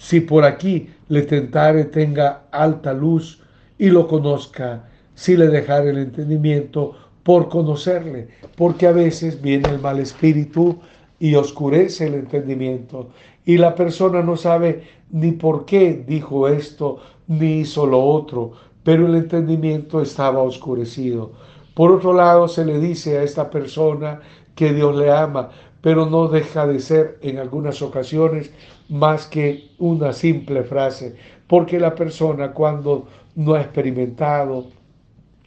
si 0.00 0.22
por 0.22 0.44
aquí 0.44 0.88
le 1.08 1.22
tentare 1.22 1.84
tenga 1.84 2.44
alta 2.50 2.94
luz 2.94 3.42
y 3.76 3.90
lo 3.90 4.08
conozca, 4.08 4.88
si 5.14 5.36
le 5.36 5.48
dejare 5.48 5.90
el 5.90 5.98
entendimiento 5.98 6.94
por 7.22 7.50
conocerle, 7.50 8.28
porque 8.56 8.86
a 8.86 8.92
veces 8.92 9.42
viene 9.42 9.68
el 9.68 9.78
mal 9.78 9.98
espíritu 9.98 10.78
y 11.18 11.34
oscurece 11.34 12.06
el 12.06 12.14
entendimiento 12.14 13.10
y 13.44 13.58
la 13.58 13.74
persona 13.74 14.22
no 14.22 14.38
sabe 14.38 14.84
ni 15.10 15.32
por 15.32 15.66
qué 15.66 16.02
dijo 16.08 16.48
esto 16.48 17.00
ni 17.28 17.60
hizo 17.60 17.84
lo 17.84 18.02
otro, 18.02 18.52
pero 18.82 19.06
el 19.06 19.14
entendimiento 19.14 20.00
estaba 20.00 20.42
oscurecido. 20.42 21.32
Por 21.74 21.92
otro 21.92 22.14
lado, 22.14 22.48
se 22.48 22.64
le 22.64 22.80
dice 22.80 23.18
a 23.18 23.22
esta 23.22 23.50
persona 23.50 24.20
que 24.54 24.72
Dios 24.72 24.96
le 24.96 25.12
ama, 25.12 25.50
pero 25.82 26.06
no 26.06 26.28
deja 26.28 26.66
de 26.66 26.80
ser 26.80 27.18
en 27.20 27.36
algunas 27.36 27.82
ocasiones 27.82 28.50
más 28.90 29.26
que 29.26 29.70
una 29.78 30.12
simple 30.12 30.64
frase, 30.64 31.14
porque 31.46 31.78
la 31.80 31.94
persona 31.94 32.52
cuando 32.52 33.06
no 33.34 33.54
ha 33.54 33.62
experimentado 33.62 34.66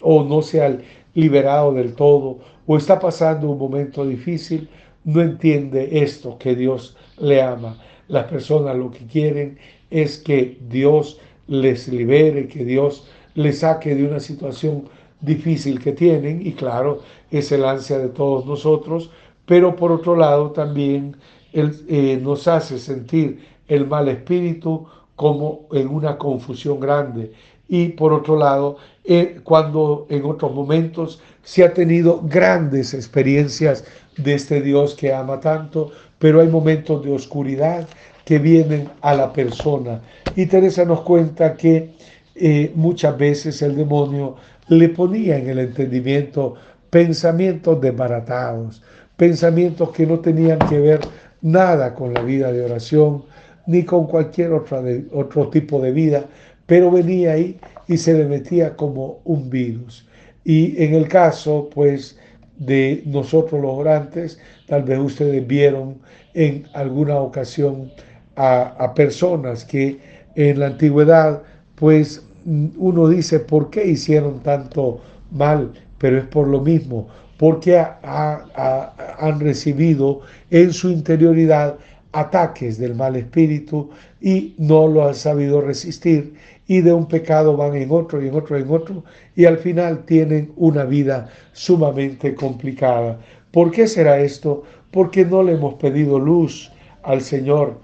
o 0.01 0.23
no 0.23 0.41
se 0.41 0.63
ha 0.63 0.77
liberado 1.13 1.73
del 1.73 1.93
todo 1.93 2.39
o 2.65 2.77
está 2.77 2.99
pasando 2.99 3.49
un 3.49 3.59
momento 3.59 4.05
difícil, 4.05 4.69
no 5.03 5.21
entiende 5.21 6.01
esto, 6.03 6.37
que 6.37 6.55
Dios 6.55 6.95
le 7.19 7.41
ama. 7.41 7.77
Las 8.07 8.25
personas 8.25 8.75
lo 8.77 8.89
que 8.89 9.05
quieren 9.05 9.57
es 9.89 10.17
que 10.17 10.57
Dios 10.69 11.19
les 11.47 11.89
libere, 11.89 12.47
que 12.47 12.63
Dios 12.63 13.07
les 13.35 13.59
saque 13.59 13.93
de 13.95 14.05
una 14.05 14.21
situación 14.21 14.85
difícil 15.19 15.79
que 15.79 15.91
tienen 15.91 16.45
y 16.45 16.53
claro, 16.53 17.01
es 17.31 17.51
el 17.51 17.65
ansia 17.65 17.97
de 17.97 18.09
todos 18.09 18.45
nosotros, 18.45 19.11
pero 19.45 19.75
por 19.75 19.91
otro 19.91 20.15
lado 20.15 20.51
también 20.51 21.17
él, 21.54 21.86
eh, 21.88 22.20
nos 22.22 22.47
hace 22.47 22.78
sentir 22.80 23.45
el 23.68 23.88
mal 23.88 24.08
espíritu 24.10 24.86
como 25.16 25.68
en 25.72 25.88
una 25.88 26.18
confusión 26.18 26.80
grande. 26.80 27.32
Y 27.68 27.89
por 27.89 28.14
otro 28.14 28.38
lado, 28.38 28.78
eh, 29.06 29.39
cuando 29.43 30.06
en 30.10 30.26
otros 30.26 30.54
momentos 30.54 31.22
se 31.43 31.64
ha 31.64 31.74
tenido 31.74 32.22
grandes 32.24 32.93
experiencias 32.93 33.86
de 34.18 34.34
este 34.34 34.62
Dios 34.62 34.95
que 34.95 35.14
ama 35.14 35.39
tanto, 35.39 35.91
pero 36.20 36.41
hay 36.41 36.47
momentos 36.47 37.04
de 37.04 37.12
oscuridad 37.12 37.88
que 38.26 38.39
vienen 38.39 38.89
a 39.01 39.14
la 39.14 39.34
persona. 39.34 40.01
Y 40.36 40.45
Teresa 40.45 40.86
nos 40.86 41.01
cuenta 41.01 41.56
que 41.56 41.93
eh, 42.36 42.72
muchas 42.76 43.18
veces 43.18 43.62
el 43.62 43.76
demonio 43.76 44.36
le 44.68 44.89
ponía 44.89 45.38
en 45.38 45.49
el 45.49 45.60
entendimiento 45.60 46.56
pensamientos 46.89 47.82
desbaratados, 47.82 48.82
pensamientos 49.18 49.89
que 49.91 50.06
no 50.06 50.20
tenían 50.20 50.60
que 50.60 50.80
ver 50.80 50.99
nada 51.43 51.93
con 51.93 52.13
la 52.13 52.23
vida 52.23 52.51
de 52.51 52.63
oración 52.63 53.23
ni 53.67 53.83
con 53.83 54.07
cualquier 54.07 54.53
otra 54.53 54.81
otro 55.11 55.49
tipo 55.49 55.79
de 55.79 55.91
vida, 55.91 56.25
pero 56.65 56.89
venía 56.89 57.33
ahí 57.33 57.59
y 57.87 57.97
se 57.97 58.13
le 58.13 58.25
metía 58.25 58.75
como 58.75 59.19
un 59.25 59.49
virus. 59.49 60.07
Y 60.43 60.81
en 60.83 60.93
el 60.95 61.07
caso, 61.07 61.69
pues, 61.73 62.17
de 62.57 63.03
nosotros 63.05 63.61
los 63.61 63.71
orantes, 63.71 64.39
tal 64.67 64.83
vez 64.83 64.99
ustedes 64.99 65.45
vieron 65.45 65.97
en 66.33 66.65
alguna 66.73 67.17
ocasión 67.17 67.91
a, 68.35 68.93
personas 68.95 69.63
que 69.65 69.99
en 70.35 70.59
la 70.59 70.67
antigüedad, 70.67 71.43
pues, 71.75 72.25
uno 72.45 73.07
dice, 73.07 73.39
¿por 73.39 73.69
qué 73.69 73.85
hicieron 73.85 74.39
tanto 74.41 74.99
mal? 75.31 75.71
Pero 75.97 76.17
es 76.17 76.25
por 76.25 76.47
lo 76.47 76.59
mismo, 76.59 77.07
porque 77.38 77.77
han 77.77 79.39
recibido 79.39 80.21
en 80.51 80.71
su 80.73 80.89
interioridad 80.89 81.77
ataques 82.13 82.77
del 82.77 82.95
mal 82.95 83.15
espíritu 83.15 83.89
y 84.21 84.53
no 84.57 84.88
lo 84.88 85.07
han 85.07 85.15
sabido 85.15 85.61
resistir 85.61 86.34
y 86.67 86.81
de 86.81 86.93
un 86.93 87.07
pecado 87.07 87.57
van 87.57 87.75
en 87.75 87.91
otro 87.91 88.23
y 88.23 88.27
en 88.29 88.36
otro 88.36 88.57
y 88.57 88.61
en 88.61 88.69
otro 88.69 89.03
y 89.36 89.45
al 89.45 89.57
final 89.57 90.05
tienen 90.05 90.51
una 90.55 90.86
vida 90.86 91.29
sumamente 91.51 92.36
complicada. 92.36 93.19
¿Por 93.51 93.71
qué 93.71 93.88
será 93.88 94.19
esto? 94.19 94.63
Porque 94.91 95.25
no 95.25 95.43
le 95.43 95.53
hemos 95.53 95.73
pedido 95.75 96.19
luz 96.19 96.71
al 97.01 97.21
Señor, 97.21 97.79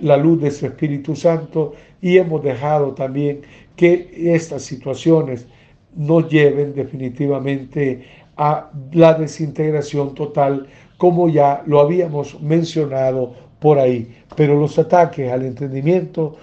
la 0.00 0.16
luz 0.16 0.40
de 0.40 0.50
su 0.50 0.66
Espíritu 0.66 1.14
Santo 1.14 1.74
y 2.00 2.16
hemos 2.16 2.42
dejado 2.42 2.94
también 2.94 3.42
que 3.76 4.10
estas 4.34 4.62
situaciones 4.62 5.46
nos 5.96 6.28
lleven 6.30 6.74
definitivamente 6.74 8.04
a 8.38 8.70
la 8.92 9.14
desintegración 9.14 10.14
total, 10.14 10.66
como 10.96 11.28
ya 11.28 11.62
lo 11.66 11.80
habíamos 11.80 12.40
mencionado 12.40 13.34
por 13.58 13.78
ahí. 13.78 14.16
Pero 14.36 14.58
los 14.58 14.78
ataques 14.78 15.30
al 15.30 15.44
entendimiento 15.44 16.36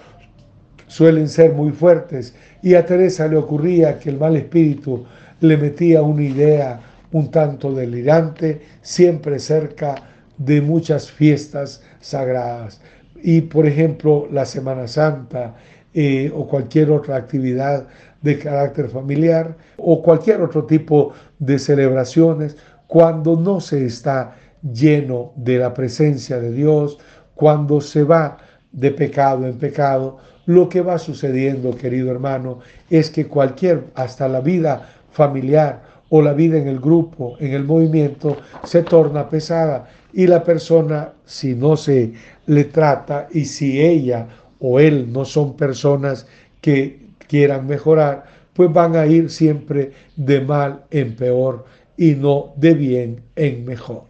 suelen 0.87 1.27
ser 1.27 1.53
muy 1.53 1.71
fuertes 1.71 2.35
y 2.61 2.75
a 2.75 2.85
Teresa 2.85 3.27
le 3.27 3.37
ocurría 3.37 3.97
que 3.97 4.09
el 4.09 4.17
mal 4.17 4.35
espíritu 4.35 5.05
le 5.39 5.57
metía 5.57 6.01
una 6.01 6.23
idea 6.23 6.79
un 7.11 7.31
tanto 7.31 7.73
delirante, 7.73 8.61
siempre 8.81 9.39
cerca 9.39 9.95
de 10.37 10.61
muchas 10.61 11.09
fiestas 11.09 11.81
sagradas. 12.01 12.81
Y 13.23 13.41
por 13.41 13.65
ejemplo, 13.65 14.27
la 14.31 14.45
Semana 14.45 14.87
Santa 14.87 15.55
eh, 15.97 16.29
o 16.35 16.45
cualquier 16.45 16.91
otra 16.91 17.15
actividad 17.15 17.87
de 18.21 18.37
carácter 18.37 18.89
familiar 18.89 19.55
o 19.77 20.01
cualquier 20.03 20.41
otro 20.41 20.65
tipo 20.65 21.13
de 21.39 21.57
celebraciones, 21.57 22.57
cuando 22.87 23.37
no 23.37 23.61
se 23.61 23.85
está 23.85 24.35
lleno 24.61 25.31
de 25.37 25.57
la 25.57 25.73
presencia 25.73 26.37
de 26.39 26.51
Dios, 26.51 26.97
cuando 27.33 27.79
se 27.79 28.03
va 28.03 28.37
de 28.73 28.91
pecado 28.91 29.47
en 29.47 29.57
pecado, 29.57 30.17
lo 30.45 30.67
que 30.67 30.81
va 30.81 30.97
sucediendo, 30.97 31.73
querido 31.77 32.11
hermano, 32.11 32.59
es 32.89 33.09
que 33.09 33.27
cualquier, 33.27 33.85
hasta 33.95 34.27
la 34.27 34.41
vida 34.41 34.89
familiar 35.11 35.81
o 36.09 36.21
la 36.21 36.33
vida 36.33 36.57
en 36.57 36.67
el 36.67 36.81
grupo, 36.81 37.37
en 37.39 37.53
el 37.53 37.63
movimiento, 37.63 38.35
se 38.65 38.83
torna 38.83 39.29
pesada 39.29 39.87
y 40.11 40.27
la 40.27 40.43
persona, 40.43 41.13
si 41.23 41.55
no 41.55 41.77
se 41.77 42.13
le 42.47 42.65
trata 42.65 43.27
y 43.31 43.45
si 43.45 43.81
ella 43.81 44.27
o 44.59 44.79
él 44.79 45.11
no 45.11 45.25
son 45.25 45.55
personas 45.55 46.27
que 46.61 47.07
quieran 47.27 47.67
mejorar, 47.67 48.25
pues 48.53 48.71
van 48.71 48.95
a 48.95 49.05
ir 49.05 49.29
siempre 49.29 49.91
de 50.15 50.41
mal 50.41 50.85
en 50.91 51.15
peor 51.15 51.65
y 51.97 52.15
no 52.15 52.53
de 52.55 52.73
bien 52.73 53.23
en 53.35 53.65
mejor. 53.65 54.03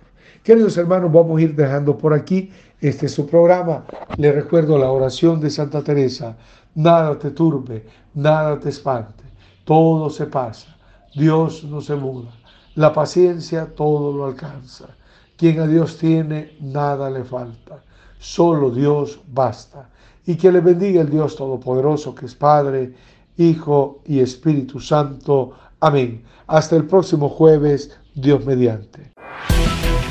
Queridos 0.43 0.77
hermanos, 0.77 1.11
vamos 1.11 1.39
a 1.39 1.41
ir 1.41 1.55
dejando 1.55 1.97
por 1.97 2.13
aquí 2.13 2.51
este 2.81 3.07
es 3.07 3.13
su 3.13 3.25
programa. 3.25 3.85
Le 4.17 4.31
recuerdo 4.31 4.77
la 4.77 4.91
oración 4.91 5.39
de 5.39 5.49
Santa 5.49 5.83
Teresa. 5.83 6.37
Nada 6.75 7.17
te 7.17 7.31
turbe, 7.31 7.85
nada 8.13 8.59
te 8.59 8.69
espante. 8.69 9.23
Todo 9.63 10.09
se 10.09 10.27
pasa. 10.27 10.75
Dios 11.15 11.63
no 11.63 11.81
se 11.81 11.95
muda. 11.95 12.29
La 12.75 12.93
paciencia 12.93 13.73
todo 13.73 14.15
lo 14.15 14.25
alcanza. 14.25 14.89
Quien 15.37 15.59
a 15.61 15.67
Dios 15.67 15.97
tiene, 15.97 16.57
nada 16.59 17.09
le 17.09 17.23
falta. 17.23 17.81
Solo 18.19 18.69
Dios 18.69 19.19
basta. 19.27 19.89
Y 20.25 20.35
que 20.35 20.51
le 20.51 20.59
bendiga 20.59 21.01
el 21.01 21.09
Dios 21.09 21.35
Todopoderoso, 21.35 22.15
que 22.15 22.25
es 22.25 22.35
Padre, 22.35 22.93
Hijo 23.37 24.01
y 24.05 24.19
Espíritu 24.19 24.79
Santo. 24.79 25.53
Amén. 25.79 26.23
Hasta 26.47 26.75
el 26.75 26.85
próximo 26.85 27.29
jueves, 27.29 27.97
Dios 28.13 28.45
mediante. 28.45 29.11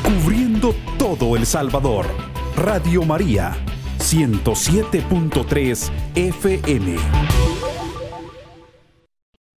Cubriendo 0.02 0.74
todo 0.98 1.36
El 1.36 1.46
Salvador. 1.46 2.06
Radio 2.56 3.02
María, 3.02 3.56
107.3 3.98 5.90
FM. 6.14 7.63